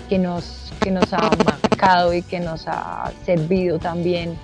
que 0.08 0.18
nos, 0.20 0.72
que 0.80 0.90
nos 0.90 1.12
ha 1.12 1.32
marcado 1.44 2.14
y 2.14 2.22
que 2.22 2.40
nos 2.40 2.66
ha 2.66 3.12
servido 3.26 3.80
también 3.80 4.38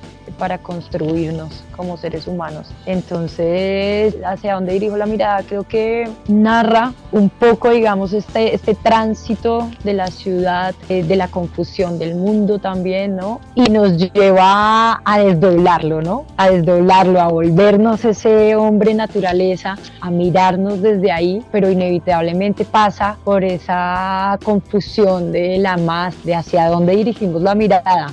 para 0.43 0.57
construirnos 0.57 1.63
como 1.77 1.95
seres 1.95 2.27
humanos. 2.27 2.67
Entonces, 2.85 4.13
hacia 4.25 4.55
dónde 4.55 4.73
dirijo 4.73 4.97
la 4.97 5.05
mirada, 5.05 5.41
creo 5.43 5.63
que 5.63 6.03
narra 6.27 6.91
un 7.13 7.29
poco, 7.29 7.69
digamos, 7.69 8.11
este, 8.11 8.53
este 8.53 8.75
tránsito 8.75 9.69
de 9.85 9.93
la 9.93 10.07
ciudad, 10.07 10.75
eh, 10.89 11.01
de 11.01 11.15
la 11.15 11.29
confusión 11.29 11.97
del 11.97 12.15
mundo 12.15 12.59
también, 12.59 13.15
¿no? 13.15 13.39
Y 13.55 13.69
nos 13.69 13.95
lleva 13.95 15.01
a 15.05 15.19
desdoblarlo, 15.19 16.01
¿no? 16.01 16.25
A 16.35 16.49
desdoblarlo, 16.49 17.21
a 17.21 17.29
volvernos 17.29 18.03
ese 18.03 18.57
hombre 18.57 18.93
naturaleza, 18.93 19.77
a 20.01 20.11
mirarnos 20.11 20.81
desde 20.81 21.09
ahí, 21.09 21.41
pero 21.53 21.71
inevitablemente 21.71 22.65
pasa 22.65 23.15
por 23.23 23.45
esa 23.45 24.37
confusión 24.43 25.31
de 25.31 25.57
la 25.59 25.77
más, 25.77 26.21
de 26.25 26.35
hacia 26.35 26.67
dónde 26.67 26.97
dirigimos 26.97 27.41
la 27.41 27.55
mirada, 27.55 28.09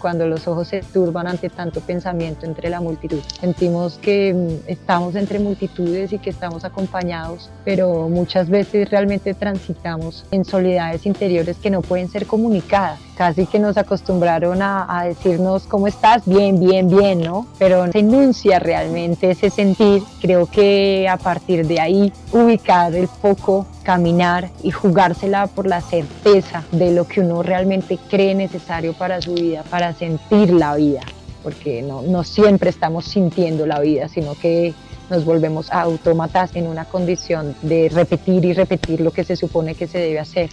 cuando 0.00 0.26
los 0.26 0.48
ojos 0.48 0.68
se 0.68 0.80
turban 0.80 1.26
ante 1.26 1.48
tanto 1.48 1.80
pensamiento 1.80 2.46
entre 2.46 2.70
la 2.70 2.80
multitud. 2.80 3.20
Sentimos 3.40 3.98
que 3.98 4.34
mm, 4.34 4.70
estamos 4.70 5.14
entre 5.14 5.38
multitudes 5.38 6.12
y 6.12 6.18
que 6.18 6.30
estamos 6.30 6.64
acompañados, 6.64 7.50
pero 7.64 8.08
muchas 8.08 8.48
veces 8.48 8.90
realmente 8.90 9.34
transitamos 9.34 10.24
en 10.30 10.44
soledades 10.44 11.06
interiores 11.06 11.56
que 11.58 11.70
no 11.70 11.82
pueden 11.82 12.08
ser 12.08 12.26
comunicadas. 12.26 13.00
Casi 13.18 13.46
que 13.46 13.58
nos 13.58 13.76
acostumbraron 13.76 14.62
a, 14.62 15.02
decirnos 15.04 15.64
cómo 15.64 15.88
estás, 15.88 16.24
bien, 16.24 16.60
bien, 16.60 16.88
bien, 16.88 17.20
¿no? 17.20 17.48
Pero 17.58 17.90
se 17.90 17.98
enuncia 17.98 18.60
realmente 18.60 19.32
ese 19.32 19.50
sentir. 19.50 20.04
Creo 20.20 20.46
que 20.46 21.08
a 21.08 21.16
partir 21.16 21.66
de 21.66 21.80
ahí 21.80 22.12
ubicar 22.30 22.94
el 22.94 23.08
foco 23.08 23.66
caminar 23.82 24.50
y 24.62 24.70
jugársela 24.70 25.48
por 25.48 25.66
la 25.66 25.80
certeza 25.80 26.62
de 26.70 26.92
lo 26.92 27.08
que 27.08 27.20
uno 27.20 27.42
realmente 27.42 27.98
cree 28.08 28.36
necesario 28.36 28.92
para 28.92 29.20
su 29.20 29.34
vida, 29.34 29.64
para 29.68 29.94
sentir 29.94 30.52
la 30.52 30.76
vida, 30.76 31.00
porque 31.42 31.82
no, 31.82 32.02
no 32.02 32.22
siempre 32.22 32.70
estamos 32.70 33.06
sintiendo 33.06 33.66
la 33.66 33.80
vida, 33.80 34.08
sino 34.08 34.36
que 34.36 34.74
nos 35.10 35.24
volvemos 35.24 35.70
autómatas 35.72 36.54
en 36.56 36.66
una 36.66 36.84
condición 36.84 37.54
de 37.62 37.88
repetir 37.88 38.44
y 38.44 38.52
repetir 38.52 39.00
lo 39.00 39.10
que 39.10 39.24
se 39.24 39.36
supone 39.36 39.74
que 39.74 39.86
se 39.86 39.98
debe 39.98 40.18
hacer 40.18 40.50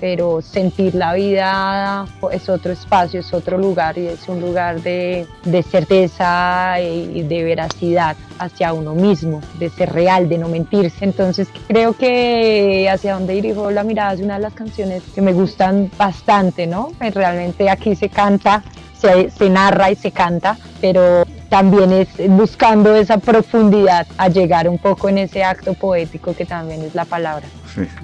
pero 0.00 0.42
sentir 0.42 0.94
la 0.94 1.14
vida 1.14 2.06
es 2.32 2.48
otro 2.48 2.72
espacio, 2.72 3.20
es 3.20 3.32
otro 3.32 3.58
lugar 3.58 3.96
y 3.98 4.06
es 4.06 4.28
un 4.28 4.40
lugar 4.40 4.82
de, 4.82 5.26
certeza 5.70 6.80
y 6.80 7.22
de 7.22 7.44
veracidad 7.44 8.16
hacia 8.38 8.72
uno 8.72 8.94
mismo, 8.94 9.40
de 9.58 9.70
ser 9.70 9.92
real, 9.92 10.28
de 10.28 10.38
no 10.38 10.48
mentirse. 10.48 11.04
Entonces 11.04 11.48
creo 11.66 11.94
que 11.94 12.88
hacia 12.90 13.14
donde 13.14 13.34
dirijo 13.34 13.70
la 13.70 13.84
mirada 13.84 14.14
es 14.14 14.20
una 14.20 14.34
de 14.34 14.40
las 14.40 14.54
canciones 14.54 15.02
que 15.14 15.22
me 15.22 15.32
gustan 15.32 15.90
bastante, 15.96 16.66
¿no? 16.66 16.92
Pues 16.98 17.14
realmente 17.14 17.70
aquí 17.70 17.96
se 17.96 18.08
canta, 18.08 18.62
se, 18.98 19.30
se 19.30 19.48
narra 19.48 19.90
y 19.90 19.96
se 19.96 20.12
canta, 20.12 20.58
pero 20.80 21.24
también 21.48 21.92
es 21.92 22.08
buscando 22.28 22.94
esa 22.94 23.18
profundidad 23.18 24.06
a 24.18 24.28
llegar 24.28 24.68
un 24.68 24.78
poco 24.78 25.08
en 25.08 25.18
ese 25.18 25.44
acto 25.44 25.74
poético 25.74 26.34
que 26.34 26.44
también 26.44 26.82
es 26.82 26.94
la 26.94 27.04
palabra. 27.04 27.46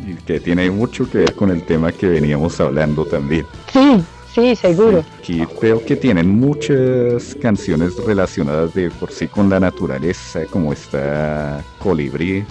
y 0.06 0.14
que 0.14 0.40
tiene 0.40 0.70
mucho 0.70 1.08
que 1.10 1.18
ver 1.18 1.34
con 1.34 1.50
el 1.50 1.64
tema 1.64 1.92
que 1.92 2.06
veníamos 2.06 2.60
hablando 2.60 3.04
también. 3.04 3.46
Sí, 3.72 4.02
sí, 4.34 4.56
seguro. 4.56 5.04
Aquí 5.18 5.44
veo 5.60 5.84
que 5.84 5.96
tienen 5.96 6.28
muchas 6.28 7.34
canciones 7.40 7.96
relacionadas 8.04 8.74
de 8.74 8.90
por 8.90 9.10
sí 9.10 9.28
con 9.28 9.48
la 9.48 9.60
naturaleza, 9.60 10.40
como 10.50 10.72
está 10.72 11.62
Colibrí, 11.78 12.44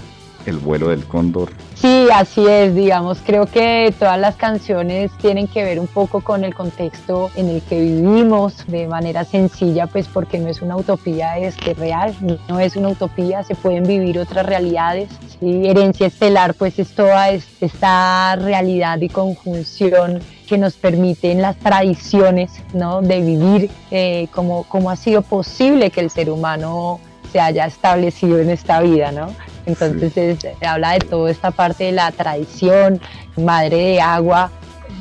el 0.46 0.58
vuelo 0.58 0.89
del 0.89 1.06
cóndor. 1.06 1.52
Sí, 1.76 2.08
así 2.14 2.46
es, 2.46 2.76
digamos, 2.76 3.20
creo 3.26 3.48
que 3.48 3.92
todas 3.98 4.20
las 4.20 4.36
canciones 4.36 5.10
tienen 5.20 5.48
que 5.48 5.64
ver 5.64 5.80
un 5.80 5.88
poco 5.88 6.22
con 6.22 6.44
el 6.44 6.54
contexto 6.54 7.32
en 7.36 7.50
el 7.50 7.62
que 7.64 7.80
vivimos 7.80 8.68
de 8.68 8.88
manera 8.88 9.24
sencilla, 9.24 9.88
pues 9.88 10.08
porque 10.08 10.38
no 10.38 10.48
es 10.48 10.62
una 10.62 10.78
utopía 10.78 11.39
es 11.39 11.56
que 11.56 11.74
real, 11.74 12.16
no 12.48 12.60
es 12.60 12.76
una 12.76 12.89
utopía, 12.89 13.44
se 13.44 13.56
pueden 13.56 13.84
vivir 13.84 14.20
otras 14.20 14.46
realidades. 14.46 15.10
¿sí? 15.39 15.68
Herencia 15.68 16.08
estelar, 16.08 16.54
pues 16.54 16.78
es 16.78 16.94
toda 16.94 17.32
esta 17.32 18.36
realidad 18.36 19.00
y 19.02 19.10
conjunción 19.10 20.22
que 20.48 20.58
nos 20.58 20.76
permiten 20.76 21.42
las 21.42 21.58
tradiciones 21.58 22.52
¿no? 22.74 23.02
de 23.02 23.22
vivir, 23.22 23.72
eh, 23.89 24.28
como, 24.32 24.64
como 24.64 24.92
ha 24.92 24.96
sido 24.96 25.22
posible 25.22 25.89
que 25.89 26.02
el 26.02 26.10
ser 26.10 26.30
humano 26.30 27.00
se 27.32 27.39
haya 27.39 27.66
establecido 27.66 28.39
en 28.39 28.50
esta 28.50 28.82
vida, 28.82 29.12
¿no? 29.12 29.34
Entonces 29.66 30.39
habla 30.66 30.91
de 30.93 30.99
toda 30.99 31.30
esta 31.30 31.51
parte 31.51 31.86
de 31.86 31.91
la 31.91 32.12
tradición, 32.12 32.99
madre 33.38 33.78
de 33.78 34.01
agua, 34.01 34.51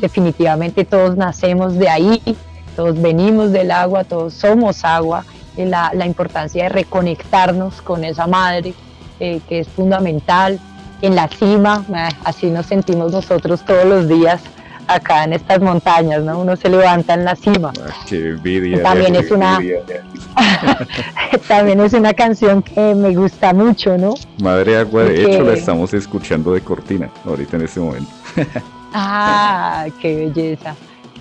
definitivamente 0.01 0.85
todos 0.85 1.17
nacemos 1.17 1.77
de 1.77 1.89
ahí, 1.89 2.37
todos 2.77 3.01
venimos 3.01 3.53
del 3.53 3.71
agua, 3.71 4.05
todos 4.05 4.35
somos 4.35 4.85
agua, 4.85 5.25
y 5.57 5.65
la, 5.65 6.07
importancia 6.07 6.65
de 6.65 6.69
reconectarnos 6.69 7.83
con 7.83 8.05
esa 8.05 8.27
madre 8.27 8.75
eh, 9.19 9.41
que 9.49 9.61
es 9.61 9.69
fundamental 9.69 10.59
en 11.03 11.15
la 11.17 11.29
cima, 11.29 11.85
eh, 11.95 12.09
así 12.25 12.47
nos 12.51 12.67
sentimos 12.67 13.13
nosotros 13.13 13.65
todos 13.65 13.85
los 13.85 14.09
días 14.09 14.41
acá 14.95 15.25
en 15.25 15.33
estas 15.33 15.61
montañas, 15.61 16.23
¿no? 16.23 16.41
Uno 16.41 16.57
se 16.57 16.69
levanta 16.69 17.15
en 17.15 17.25
la 17.25 17.37
cima. 17.37 17.73
Ah, 17.83 18.05
qué 18.07 18.31
envidia. 18.31 18.83
También 18.83 19.15
es 19.17 19.31
una 19.31 19.59
también 21.49 21.81
es 21.81 21.93
una 21.93 22.15
canción 22.15 22.63
que 22.63 22.95
me 22.95 23.15
gusta 23.15 23.53
mucho, 23.53 23.97
¿no? 23.97 24.15
Madre 24.43 24.79
Agua, 24.79 25.05
de 25.05 25.25
hecho 25.25 25.43
la 25.43 25.55
estamos 25.55 25.93
escuchando 25.95 26.53
de 26.53 26.61
cortina 26.61 27.11
ahorita 27.25 27.57
en 27.57 27.63
este 27.63 27.81
momento. 27.81 28.11
ah, 28.95 29.87
qué 30.01 30.17
belleza. 30.17 30.75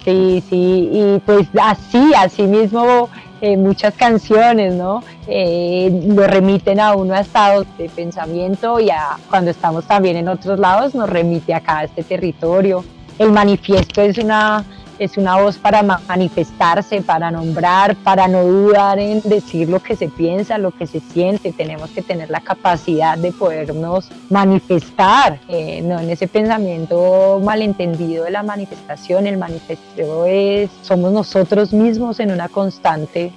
Sí, 0.04 0.44
sí, 0.50 0.90
y 0.92 1.22
pues 1.26 1.48
así, 1.62 2.14
así 2.16 2.44
mismo 2.44 3.10
eh, 3.42 3.58
muchas 3.58 3.94
canciones, 3.94 4.74
¿no? 4.74 5.02
Eh, 5.28 5.90
lo 6.08 6.28
remiten 6.28 6.80
a 6.80 6.96
uno 6.96 7.14
a 7.14 7.22
estados 7.22 7.66
de 7.78 7.90
pensamiento 7.90 8.80
y 8.80 8.90
a, 8.90 9.18
cuando 9.30 9.52
estamos 9.52 9.86
también 9.86 10.18
en 10.18 10.28
otros 10.28 10.60
lados 10.60 10.96
nos 10.96 11.10
remite 11.10 11.54
acá 11.54 11.80
a 11.80 11.84
este 11.86 12.04
territorio 12.04 12.84
el 13.20 13.34
manifiesto 13.34 14.02
es 14.02 14.18
una, 14.18 14.64
es 14.98 15.18
una 15.18 15.42
voz 15.42 15.58
para 15.58 15.84
manifestarse, 15.84 17.02
para 17.02 17.30
nombrar, 17.30 17.96
para 17.98 18.30
no 18.30 18.44
dudar 18.44 18.98
en 18.98 19.22
decir 19.24 19.68
lo 19.70 19.82
que 19.82 19.98
se 19.98 20.08
piensa, 20.08 20.58
lo 20.58 20.72
que 20.72 20.88
se 20.88 21.02
siente. 21.02 21.52
Tenemos 21.52 21.90
que 21.92 22.02
tener 22.02 22.30
la 22.30 22.40
capacidad 22.40 23.18
de 23.18 23.34
podernos 23.34 24.10
manifestar, 24.30 25.40
eh, 25.50 25.82
no 25.82 26.00
en 26.00 26.10
ese 26.10 26.28
pensamiento 26.28 27.42
malentendido 27.44 28.24
de 28.24 28.32
la 28.32 28.42
manifestación. 28.42 29.28
El 29.28 29.38
manifiesto 29.38 30.26
es, 30.26 30.70
somos 30.82 31.12
nosotros 31.12 31.74
mismos 31.74 32.22
en 32.22 32.32
una 32.32 32.48
constante 32.48 33.34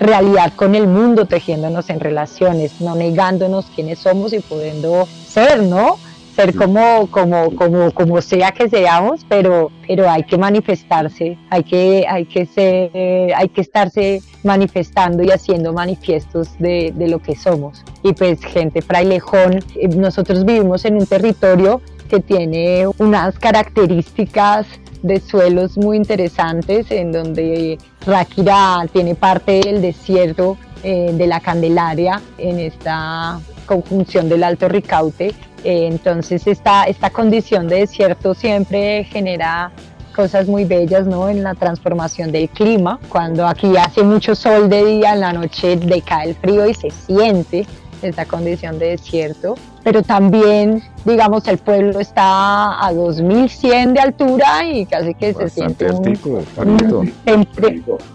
realidad 0.00 0.52
con 0.54 0.74
el 0.74 0.86
mundo, 0.86 1.24
tejiéndonos 1.24 1.88
en 1.88 2.00
relaciones, 2.00 2.80
no 2.82 2.94
negándonos 2.94 3.66
quiénes 3.74 4.00
somos 4.00 4.34
y 4.34 4.40
pudiendo 4.40 5.08
ser, 5.26 5.62
¿no? 5.62 5.96
Ser 6.34 6.54
como, 6.54 7.06
como, 7.10 7.54
como, 7.54 7.90
como 7.92 8.20
sea 8.20 8.52
que 8.52 8.68
seamos, 8.68 9.24
pero, 9.28 9.70
pero 9.86 10.10
hay 10.10 10.24
que 10.24 10.36
manifestarse, 10.36 11.38
hay 11.50 11.62
que, 11.62 12.06
hay 12.08 12.26
que 12.26 12.46
ser, 12.46 13.34
hay 13.34 13.48
que 13.48 13.60
estarse 13.60 14.22
manifestando 14.42 15.22
y 15.22 15.30
haciendo 15.30 15.72
manifiestos 15.72 16.58
de, 16.58 16.92
de 16.94 17.08
lo 17.08 17.18
que 17.20 17.36
somos. 17.36 17.84
Y 18.02 18.12
pues 18.12 18.44
gente 18.44 18.82
frailejón, 18.82 19.64
eh, 19.76 19.88
nosotros 19.88 20.44
vivimos 20.44 20.84
en 20.84 20.96
un 20.96 21.06
territorio 21.06 21.80
que 22.08 22.20
tiene 22.20 22.86
unas 22.98 23.38
características 23.38 24.66
de 25.02 25.20
suelos 25.20 25.76
muy 25.76 25.96
interesantes 25.96 26.90
en 26.90 27.12
donde 27.12 27.78
Ráquira 28.06 28.86
tiene 28.92 29.14
parte 29.14 29.60
del 29.60 29.82
desierto 29.82 30.56
eh, 30.82 31.12
de 31.14 31.26
la 31.26 31.40
Candelaria 31.40 32.20
en 32.38 32.58
esta 32.58 33.40
conjunción 33.66 34.28
del 34.28 34.44
Alto 34.44 34.68
Ricaute 34.68 35.34
entonces 35.64 36.46
esta, 36.46 36.84
esta 36.84 37.10
condición 37.10 37.68
de 37.68 37.80
desierto 37.80 38.34
siempre 38.34 39.04
genera 39.04 39.72
cosas 40.14 40.46
muy 40.46 40.64
bellas 40.64 41.06
¿no? 41.06 41.28
en 41.28 41.42
la 41.42 41.54
transformación 41.54 42.30
del 42.30 42.48
clima. 42.48 43.00
Cuando 43.08 43.46
aquí 43.46 43.76
hace 43.76 44.02
mucho 44.02 44.34
sol 44.34 44.68
de 44.68 44.84
día, 44.84 45.14
en 45.14 45.20
la 45.20 45.32
noche 45.32 45.76
decae 45.76 46.30
el 46.30 46.34
frío 46.36 46.66
y 46.66 46.74
se 46.74 46.90
siente 46.90 47.66
esta 48.02 48.24
condición 48.24 48.78
de 48.78 48.90
desierto 48.90 49.56
pero 49.84 50.02
también, 50.02 50.82
digamos, 51.04 51.46
el 51.46 51.58
pueblo 51.58 52.00
está 52.00 52.84
a 52.84 52.92
2100 52.92 53.92
de 53.92 54.00
altura 54.00 54.64
y 54.64 54.86
casi 54.86 55.14
que 55.14 55.34
se 55.34 55.50
siente 55.50 55.92
un, 55.92 56.18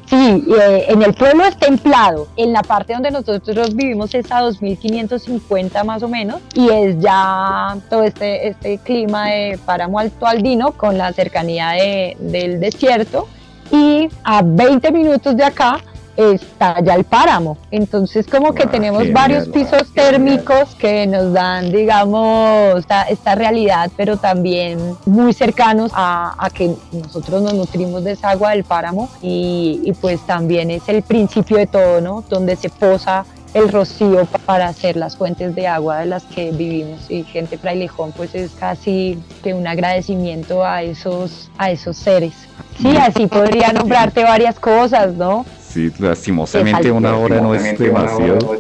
Sí, 0.08 0.44
eh, 0.60 0.86
en 0.90 1.04
el 1.04 1.14
pueblo 1.14 1.46
es 1.46 1.56
templado, 1.58 2.28
en 2.36 2.52
la 2.52 2.64
parte 2.64 2.94
donde 2.94 3.12
nosotros 3.12 3.76
vivimos 3.76 4.16
es 4.16 4.32
a 4.32 4.42
2550 4.42 5.84
más 5.84 6.02
o 6.02 6.08
menos 6.08 6.42
y 6.56 6.70
es 6.70 7.00
ya 7.00 7.78
todo 7.88 8.04
este, 8.04 8.48
este 8.48 8.80
clima 8.80 9.28
de 9.28 9.60
páramo 9.64 10.00
alto 10.00 10.26
aldino 10.26 10.72
con 10.72 10.98
la 10.98 11.14
cercanía 11.14 11.70
de, 11.70 12.18
del 12.20 12.60
desierto. 12.60 13.28
Y 13.72 14.10
a 14.24 14.42
20 14.44 14.92
minutos 14.92 15.38
de 15.38 15.44
acá 15.44 15.80
está 16.20 16.82
ya 16.84 16.96
el 16.96 17.04
páramo. 17.06 17.58
Entonces 17.72 18.28
como 18.28 18.54
que 18.54 18.64
Ah, 18.64 18.72
tenemos 18.72 19.12
varios 19.14 19.48
pisos 19.50 19.92
térmicos 19.94 20.76
que 20.76 21.08
nos 21.08 21.32
dan, 21.34 21.72
digamos, 21.72 22.80
esta, 22.80 23.04
esta 23.04 23.36
realidad, 23.36 23.90
pero 23.96 24.18
también 24.18 24.96
muy 25.06 25.34
cercanos 25.34 25.92
a, 25.96 26.36
a 26.38 26.50
que 26.50 26.74
nosotros 26.92 27.42
nos 27.42 27.54
nutrimos 27.54 28.04
de 28.04 28.12
esa 28.12 28.32
agua 28.32 28.52
del 28.52 28.64
páramo. 28.64 29.10
Y, 29.22 29.82
y 29.84 29.94
pues 29.94 30.20
también 30.26 30.72
es 30.72 30.88
el 30.90 31.02
principio 31.04 31.58
de 31.58 31.68
todo, 31.68 32.02
¿no? 32.02 32.24
Donde 32.30 32.56
se 32.56 32.70
posa 32.70 33.26
el 33.54 33.68
rocío 33.72 34.26
pa- 34.26 34.38
para 34.38 34.68
hacer 34.68 34.96
las 34.96 35.18
fuentes 35.18 35.56
de 35.56 35.68
agua 35.68 36.00
de 36.00 36.06
las 36.06 36.24
que 36.24 36.52
vivimos. 36.52 37.10
Y 37.10 37.24
gente 37.24 37.58
frailejón 37.58 38.12
pues 38.12 38.36
es 38.36 38.52
casi 38.52 39.18
que 39.44 39.54
un 39.56 39.66
agradecimiento 39.68 40.64
a 40.64 40.84
esos 40.84 41.50
a 41.58 41.72
esos 41.72 41.98
seres. 41.98 42.34
Sí 42.80 42.96
así 42.98 43.26
podría 43.28 43.74
nombrarte 43.74 44.24
varias 44.24 44.60
cosas 44.60 45.14
no 45.16 45.46
Sí, 45.70 45.92
lastimosamente 46.00 46.92
una 46.92 47.16
hora 47.16 47.42
no 47.42 47.54
es 47.54 47.78
demasiado. 47.78 48.38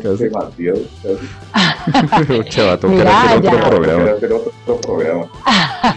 tocar 2.80 2.89
Mira, 2.89 3.22
hacer 3.24 3.38
otro 3.38 3.51
ya. 3.51 3.70
programa. 3.70 5.26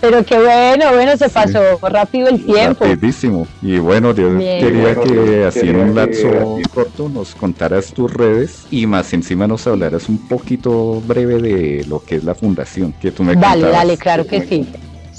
pero 0.00 0.24
qué 0.24 0.38
bueno 0.38 0.92
bueno 0.92 1.16
se 1.16 1.28
pasó 1.28 1.58
rápido 1.82 2.28
el 2.28 2.44
tiempo 2.44 2.84
Rapidísimo. 2.84 3.48
Y 3.62 3.78
bueno, 3.78 4.14
yo 4.14 4.32
Bien. 4.36 4.60
quería 4.60 4.94
Bueno, 4.94 5.02
que 5.02 5.44
así 5.44 5.60
en 5.68 5.76
un 5.76 5.94
lapso 5.94 6.58
corto 6.72 7.08
nos 7.08 7.34
contaras 7.34 7.92
tus 7.92 8.12
redes 8.12 8.66
y 8.70 8.86
más 8.86 9.12
encima 9.12 9.46
nos 9.48 9.66
hablaras 9.66 10.08
un 10.08 10.18
poquito 10.28 11.00
breve 11.00 11.40
de 11.40 11.84
lo 11.88 12.00
que 12.04 12.16
es 12.16 12.24
la 12.24 12.34
fundación 12.34 12.92
que 13.00 13.10
tú 13.10 13.24
me 13.24 13.34
dale 13.34 13.62
contabas. 13.62 13.72
dale 13.72 13.96
claro 13.96 14.26
que 14.26 14.46
sí 14.46 14.68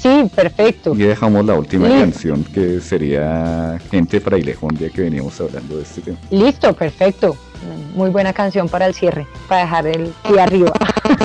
sí 0.06 0.30
perfecto 0.36 0.94
Y 0.94 1.00
dejamos 1.00 1.44
la 1.46 1.56
última 1.56 1.88
Listo. 1.88 2.02
canción 2.02 2.44
que 2.44 2.80
sería 2.80 3.80
Gente 3.90 4.20
Frailejón, 4.20 4.78
ya 4.78 4.90
que 4.90 5.02
veníamos 5.02 5.40
hablando 5.42 5.78
de 5.78 5.84
este 5.84 6.02
tema. 6.02 6.18
listo 6.30 6.74
perfecto 6.74 7.36
muy 7.96 8.10
buena 8.12 8.32
canción 8.34 8.70
para 8.70 8.86
el 8.86 8.94
cierre 8.94 9.26
para 9.48 9.62
dejar 9.62 9.88
el 9.88 10.14
pie 10.28 10.40
arriba 10.40 10.74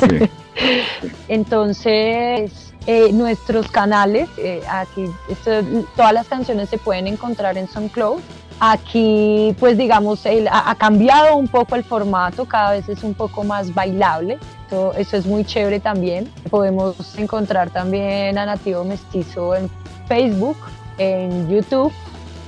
Sí. 0.09 0.31
Entonces, 1.28 2.72
eh, 2.87 3.12
nuestros 3.12 3.70
canales, 3.70 4.28
eh, 4.37 4.61
aquí 4.68 5.05
esto- 5.28 5.62
todas 5.97 6.12
las 6.12 6.26
canciones 6.28 6.68
se 6.68 6.76
pueden 6.78 7.07
encontrar 7.07 7.57
en 7.57 7.66
SoundCloud. 7.68 8.20
Aquí, 8.59 9.55
pues 9.59 9.78
digamos, 9.78 10.26
el- 10.26 10.49
ha, 10.49 10.70
ha 10.70 10.74
cambiado 10.74 11.37
un 11.37 11.49
poco 11.49 11.76
el 11.76 11.85
formato, 11.85 12.45
cada 12.45 12.72
vez 12.72 12.89
es 12.89 13.03
un 13.03 13.14
poco 13.14 13.43
más 13.45 13.72
bailable. 13.72 14.39
Eso, 14.70 14.94
eso 14.94 15.16
es 15.16 15.26
muy 15.26 15.44
chévere 15.44 15.80
también. 15.80 16.30
Podemos 16.48 17.18
encontrar 17.18 17.70
también 17.70 18.38
a 18.38 18.46
Nativo 18.46 18.84
Mestizo 18.84 19.56
en 19.56 19.68
Facebook, 20.06 20.56
en 20.96 21.50
YouTube. 21.50 21.92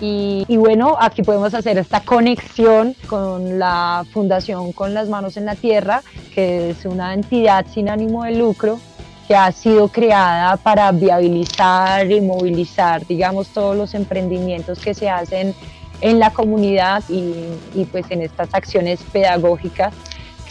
Y, 0.00 0.44
y 0.46 0.56
bueno, 0.56 0.96
aquí 1.00 1.22
podemos 1.22 1.52
hacer 1.52 1.78
esta 1.78 2.00
conexión 2.00 2.94
con 3.08 3.58
la 3.58 4.04
Fundación 4.12 4.70
Con 4.70 4.94
las 4.94 5.08
Manos 5.08 5.36
en 5.36 5.46
la 5.46 5.56
Tierra, 5.56 6.02
que 6.32 6.70
es 6.70 6.84
una 6.84 7.12
entidad 7.12 7.66
sin 7.66 7.88
ánimo 7.88 8.22
de 8.22 8.36
lucro 8.36 8.78
que 9.26 9.34
ha 9.34 9.50
sido 9.50 9.88
creada 9.88 10.56
para 10.58 10.92
viabilizar 10.92 12.08
y 12.08 12.20
movilizar, 12.20 13.04
digamos, 13.04 13.48
todos 13.48 13.76
los 13.76 13.94
emprendimientos 13.94 14.78
que 14.78 14.94
se 14.94 15.10
hacen 15.10 15.56
en 16.00 16.20
la 16.20 16.30
comunidad 16.30 17.02
y, 17.08 17.34
y, 17.74 17.84
pues 17.90 18.06
en 18.10 18.22
estas 18.22 18.54
acciones 18.54 19.00
pedagógicas 19.12 19.92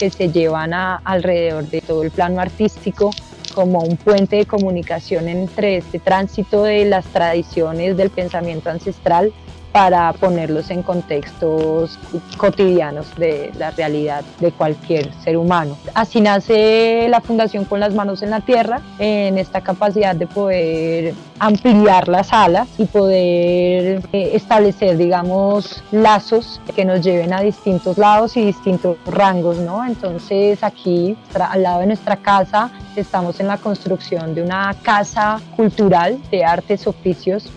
que 0.02 0.10
se 0.10 0.32
llevan 0.32 0.74
a- 0.74 0.96
alrededor 1.04 1.68
de 1.68 1.80
todo 1.80 2.02
el 2.02 2.10
plano 2.10 2.40
artístico 2.40 3.12
como 3.54 3.78
un 3.78 3.96
puente 3.96 4.34
de 4.34 4.46
comunicación 4.46 5.28
entre 5.28 5.76
este 5.76 6.00
tránsito 6.00 6.64
de 6.64 6.84
las 6.86 7.04
tradiciones 7.06 7.96
del 7.96 8.10
pensamiento 8.10 8.68
ancestral 8.68 9.32
para 9.70 10.12
ponerlos 10.14 10.70
en 10.70 10.82
contextos 10.82 12.00
cotidianos 12.36 13.14
de 13.16 13.52
la 13.56 13.70
realidad 13.70 14.24
de 14.40 14.50
cualquier 14.50 15.08
ser 15.22 15.36
humano. 15.36 15.76
Así 15.94 16.20
nace 16.20 17.06
la 17.08 17.20
Fundación 17.20 17.64
con 17.64 17.78
las 17.78 17.94
manos 17.94 18.22
en 18.22 18.30
la 18.30 18.40
tierra, 18.40 18.82
en 18.98 19.38
esta 19.38 19.60
capacidad 19.60 20.16
de 20.16 20.26
poder 20.26 21.14
ampliar 21.42 22.06
las 22.06 22.32
alas 22.32 22.68
y 22.78 22.84
poder 22.84 24.00
eh, 24.12 24.30
establecer, 24.34 24.96
digamos, 24.96 25.82
lazos 25.90 26.60
que 26.76 26.84
nos 26.84 27.00
lleven 27.00 27.32
a 27.32 27.40
distintos 27.40 27.98
lados 27.98 28.36
y 28.36 28.44
distintos 28.44 28.96
rangos, 29.06 29.58
¿no? 29.58 29.84
Entonces 29.84 30.62
aquí, 30.62 31.16
al 31.34 31.64
lado 31.64 31.80
de 31.80 31.86
nuestra 31.88 32.16
casa, 32.16 32.70
estamos 32.94 33.40
en 33.40 33.48
la 33.48 33.56
construcción 33.56 34.36
de 34.36 34.42
una 34.42 34.72
casa 34.82 35.40
cultural 35.56 36.16
de 36.30 36.44
artes, 36.44 36.86
oficios, 36.86 37.50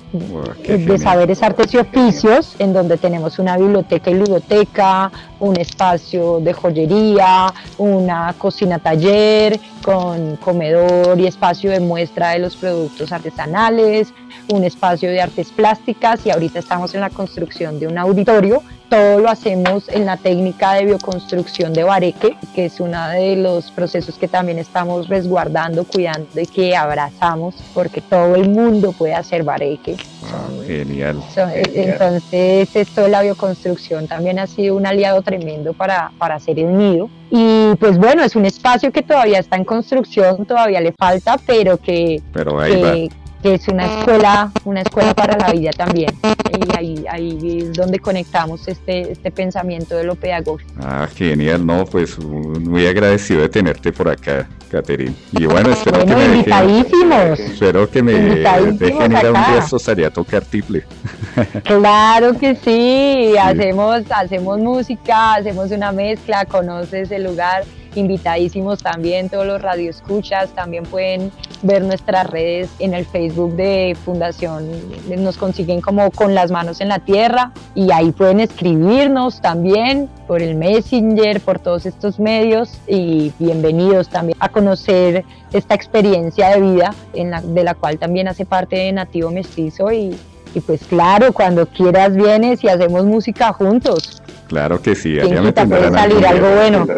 qué 0.64 0.78
de 0.78 0.98
saberes, 0.98 1.44
artes 1.44 1.72
y 1.76 1.78
oficios, 1.78 2.56
en 2.58 2.74
donde 2.74 2.98
tenemos 2.98 3.38
una 3.38 3.56
biblioteca 3.56 4.10
y 4.10 4.16
ludoteca, 4.16 5.12
un 5.40 5.60
espacio 5.60 6.40
de 6.40 6.54
joyería, 6.54 7.54
una 7.78 8.34
cocina 8.38 8.80
taller 8.80 9.60
con 9.84 10.38
comedor 10.38 11.20
y 11.20 11.28
espacio 11.28 11.72
de 11.72 11.80
muestra 11.80 12.32
de 12.32 12.40
los 12.40 12.56
productos 12.56 13.12
artesanales, 13.12 14.14
un 14.50 14.64
espacio 14.64 15.10
de 15.10 15.22
artes 15.22 15.52
plásticas 15.52 16.26
y 16.26 16.32
ahorita 16.32 16.60
estamos 16.60 16.94
en 16.96 17.02
la 17.02 17.10
construcción 17.10 17.80
de 17.80 17.88
un 17.88 17.98
auditorio. 17.98 18.64
Todo 18.90 19.20
lo 19.20 19.30
hacemos 19.30 19.90
en 19.90 20.06
la 20.06 20.16
técnica 20.18 20.74
de 20.74 20.86
bioconstrucción 20.86 21.74
de 21.74 21.84
bareque, 21.84 22.38
que 22.54 22.66
es 22.66 22.80
uno 22.80 23.08
de 23.10 23.36
los 23.36 23.72
procesos 23.72 24.18
que 24.18 24.28
también 24.28 24.60
estamos 24.60 25.08
resguardando, 25.08 25.84
cuidando 25.86 26.40
y 26.40 26.46
que 26.46 26.76
abrazamos, 26.76 27.56
porque 27.74 28.02
todo 28.02 28.36
el 28.36 28.50
mundo 28.50 28.92
puede 28.92 29.16
hacer 29.16 29.44
bareque. 29.44 29.98
Wow, 30.22 30.64
genial. 30.66 31.22
So- 31.34 31.48
Entonces, 31.52 32.76
esto 32.76 33.02
de 33.02 33.10
la 33.10 33.22
bioconstrucción 33.24 34.08
también 34.08 34.38
ha 34.40 34.48
sido 34.48 34.76
un 34.76 34.86
aliado 34.86 35.22
tremendo 35.24 35.74
para, 35.74 36.12
para 36.18 36.36
hacer 36.36 36.60
el 36.60 36.78
nido. 36.78 37.10
Y 37.32 37.76
pues 37.80 37.98
bueno, 37.98 38.24
es 38.24 38.36
un 38.36 38.46
espacio 38.46 38.92
que 38.92 39.02
todavía 39.02 39.40
está 39.40 39.56
en 39.58 39.66
construcción, 39.66 40.46
todavía 40.46 40.80
le 40.80 40.92
falta, 40.94 41.38
pero 41.46 41.78
que, 41.78 42.22
Pero 42.32 42.60
ahí 42.62 42.82
va. 42.82 43.16
Que, 43.46 43.54
es 43.56 43.68
una 43.68 43.86
escuela, 43.86 44.52
una 44.64 44.82
escuela 44.82 45.14
para 45.14 45.38
la 45.38 45.52
vida 45.52 45.70
también. 45.72 46.12
Y 46.24 46.78
ahí, 46.78 47.06
ahí 47.10 47.60
es 47.62 47.74
donde 47.74 48.00
conectamos 48.00 48.68
este, 48.68 49.12
este 49.12 49.30
pensamiento 49.30 49.96
de 49.96 50.04
lo 50.04 50.16
pedagógico. 50.16 50.72
Ah, 50.82 51.08
genial, 51.14 51.66
no, 51.66 51.86
pues 51.86 52.18
muy 52.20 52.88
agradecido 52.88 53.42
de 53.42 53.50
tenerte 53.50 53.92
por 53.94 54.10
acá, 54.10 54.48
Caterine. 54.70 55.14
Y 55.32 55.46
bueno, 55.46 55.70
espero 55.70 55.98
Bueno, 55.98 56.16
que 56.16 56.28
me 56.28 56.38
dejen, 56.38 57.12
espero 57.34 57.90
que 57.90 58.04
me 58.04 58.14
dejen 58.14 59.12
ir 59.12 59.18
a 59.18 59.28
un 59.28 59.34
día 59.34 59.60
estos 59.60 59.88
a 59.88 60.10
tocar 60.10 60.44
tiple. 60.44 60.84
Claro 61.66 62.38
que 62.40 62.56
sí, 62.56 63.36
hacemos, 63.38 64.04
hacemos 64.10 64.58
música, 64.58 65.34
hacemos 65.34 65.70
una 65.72 65.92
mezcla, 65.92 66.46
conoces 66.46 67.12
el 67.12 67.26
lugar, 67.26 67.66
invitadísimos 67.96 68.82
también, 68.82 69.30
todos 69.30 69.46
los 69.46 69.62
radioescuchas, 69.62 70.50
también 70.52 70.84
pueden 70.84 71.32
ver 71.62 71.84
nuestras 71.84 72.28
redes 72.28 72.70
en 72.80 72.94
el 72.94 73.06
Facebook 73.06 73.56
de 73.56 73.98
Fundación, 74.06 74.70
nos 75.18 75.38
consiguen 75.38 75.82
como 75.82 76.12
con 76.12 76.36
las 76.36 76.52
manos 76.52 76.82
en 76.82 76.90
la 76.90 77.00
tierra 77.00 77.52
y 77.74 77.92
ahí 77.92 78.12
pueden 78.12 78.40
escribirnos 78.40 79.42
también 79.42 80.10
por 80.28 80.42
el 80.42 80.56
Messenger, 80.56 81.40
por 81.42 81.60
todos 81.60 81.86
estos 81.86 82.20
medios 82.20 82.80
y 82.88 83.32
bienvenidos 83.40 84.10
también 84.10 84.38
a 84.40 84.50
conocer 84.50 85.24
esta 85.54 85.76
experiencia 85.76 86.50
de 86.50 86.62
vida 86.62 86.94
en 87.14 87.32
la, 87.32 87.42
de 87.42 87.64
la 87.64 87.74
cual 87.74 87.98
también 87.98 88.28
hace 88.28 88.46
parte 88.46 88.76
de 88.76 88.92
Nativo 88.92 89.32
Mestizo 89.32 89.92
y, 89.92 90.16
y 90.54 90.60
pues 90.60 90.84
claro, 90.86 91.34
cuando 91.34 91.66
quieras 91.66 92.16
vienes 92.16 92.64
y 92.64 92.70
hacemos 92.70 93.06
música 93.06 93.52
juntos. 93.54 94.22
Claro 94.48 94.82
que 94.82 94.96
sí, 94.96 95.14
¿Quién 95.14 95.34
allá 95.34 95.42
me 95.42 95.52
tendrán 95.52 95.94
salir 95.94 96.26
algo 96.26 96.56
bueno. 96.56 96.88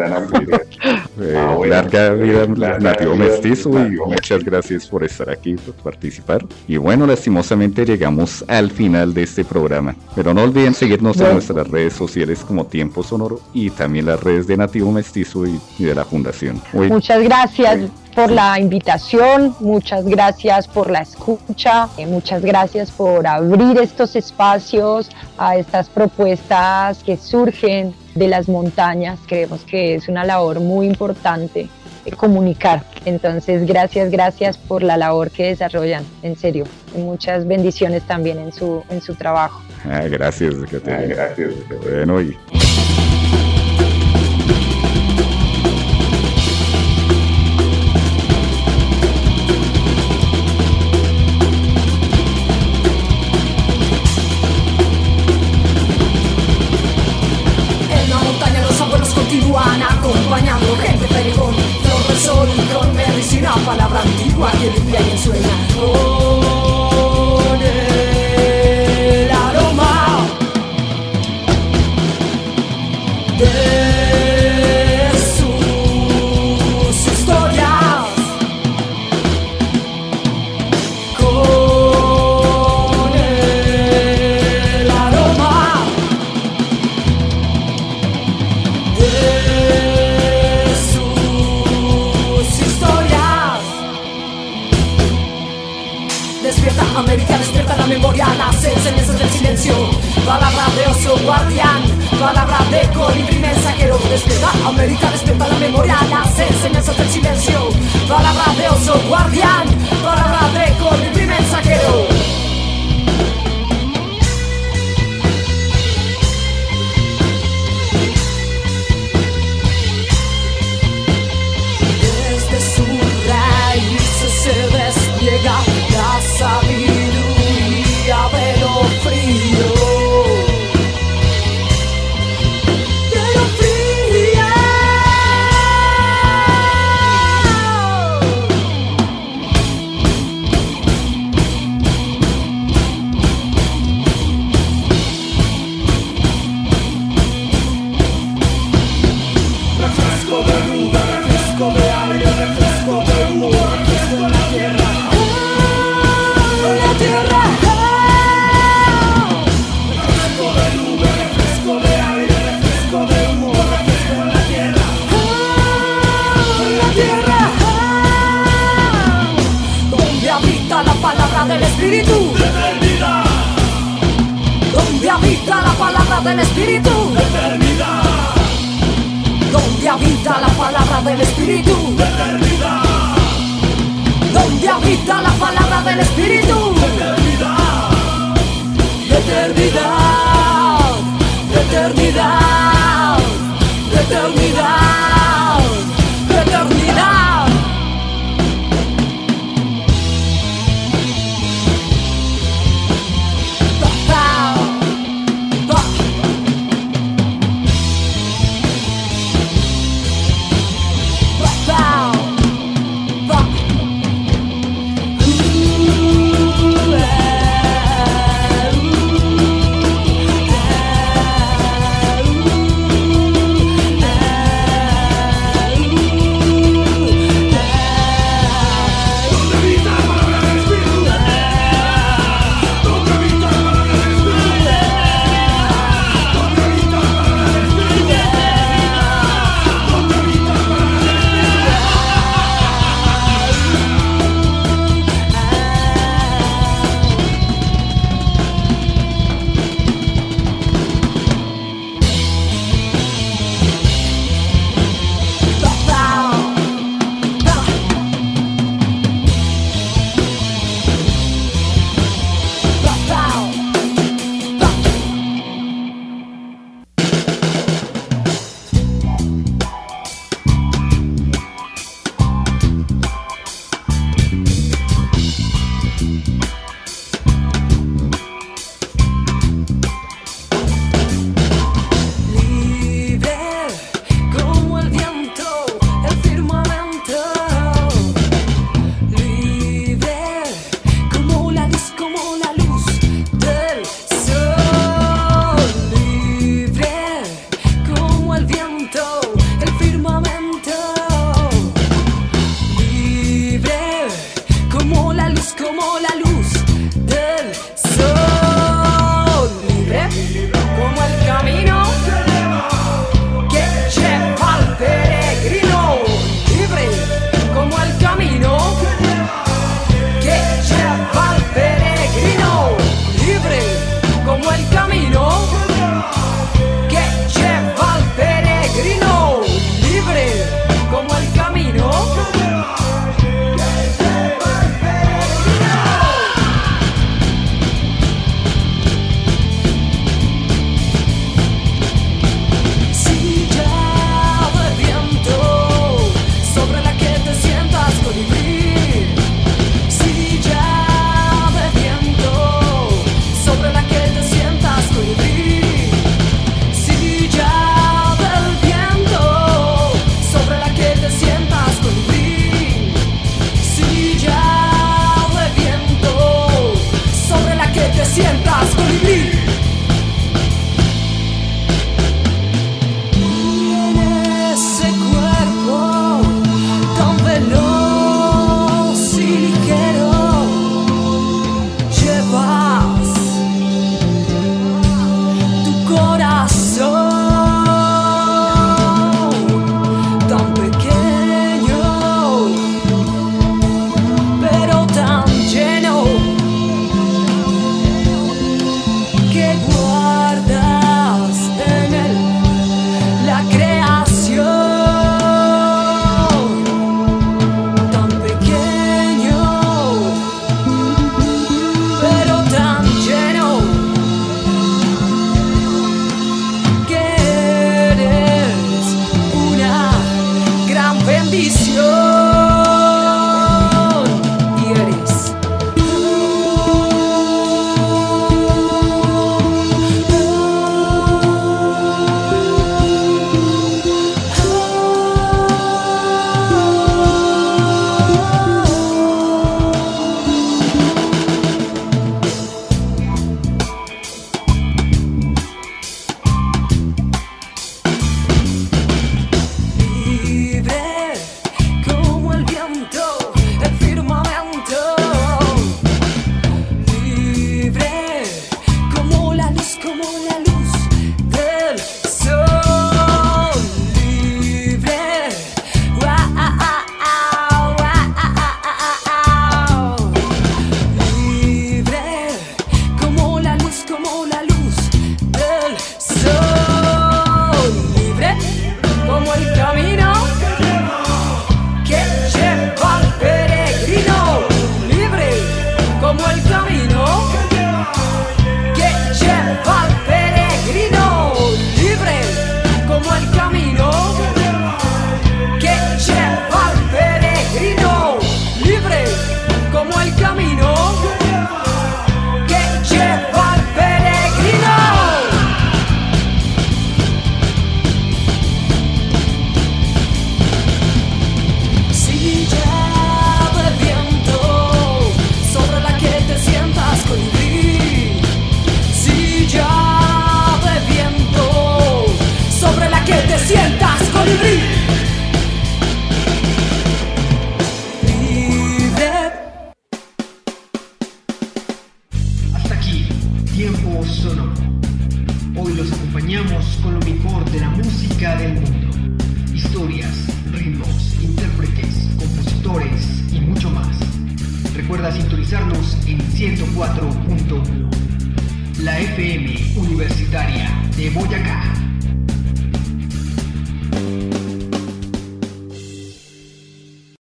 Eh, 1.20 1.34
Ah, 1.36 1.54
bueno. 1.56 1.74
larga 1.74 2.10
vida 2.10 2.46
Larga 2.56 2.78
nativo 2.78 3.14
vida, 3.14 3.24
mestizo 3.24 3.70
y 3.70 3.96
muchas 3.96 4.44
gracias 4.44 4.86
por 4.86 5.02
estar 5.02 5.28
aquí, 5.28 5.54
por 5.54 5.74
participar. 5.74 6.46
Y 6.68 6.76
bueno, 6.76 7.06
lastimosamente 7.06 7.84
llegamos 7.84 8.44
al 8.46 8.70
final 8.70 9.12
de 9.12 9.24
este 9.24 9.44
programa. 9.44 9.96
Pero 10.14 10.32
no 10.32 10.44
olviden 10.44 10.74
seguirnos 10.74 11.18
en 11.20 11.32
nuestras 11.32 11.68
redes 11.68 11.94
sociales 11.94 12.44
como 12.46 12.66
Tiempo 12.66 13.02
Sonoro 13.02 13.40
y 13.52 13.70
también 13.70 14.06
las 14.06 14.22
redes 14.22 14.46
de 14.46 14.56
Nativo 14.56 14.92
Mestizo 14.92 15.44
y, 15.44 15.58
y 15.78 15.84
de 15.84 15.94
la 15.96 16.04
Fundación. 16.04 16.62
Hoy, 16.72 16.88
Muchas 16.88 17.20
gracias 17.24 17.80
por 18.18 18.32
la 18.32 18.58
invitación, 18.58 19.54
muchas 19.60 20.04
gracias 20.04 20.66
por 20.66 20.90
la 20.90 21.02
escucha, 21.02 21.88
eh, 21.96 22.04
muchas 22.04 22.42
gracias 22.42 22.90
por 22.90 23.24
abrir 23.28 23.78
estos 23.78 24.16
espacios 24.16 25.08
a 25.38 25.54
estas 25.54 25.88
propuestas 25.88 27.04
que 27.04 27.16
surgen 27.16 27.94
de 28.16 28.26
las 28.26 28.48
montañas. 28.48 29.20
Creemos 29.28 29.62
que 29.62 29.94
es 29.94 30.08
una 30.08 30.24
labor 30.24 30.58
muy 30.58 30.88
importante 30.88 31.68
eh, 32.04 32.10
comunicar. 32.10 32.82
Entonces, 33.04 33.64
gracias, 33.64 34.10
gracias 34.10 34.58
por 34.58 34.82
la 34.82 34.96
labor 34.96 35.30
que 35.30 35.44
desarrollan, 35.44 36.02
en 36.24 36.34
serio. 36.36 36.64
Y 36.96 36.98
muchas 36.98 37.46
bendiciones 37.46 38.02
también 38.02 38.40
en 38.40 38.52
su, 38.52 38.82
en 38.88 39.00
su 39.00 39.14
trabajo. 39.14 39.62
ah, 39.84 40.02
gracias, 40.10 40.54
Ah, 40.88 41.02
gracias. 41.06 41.52
Bueno, 41.84 42.20
y 42.20 42.36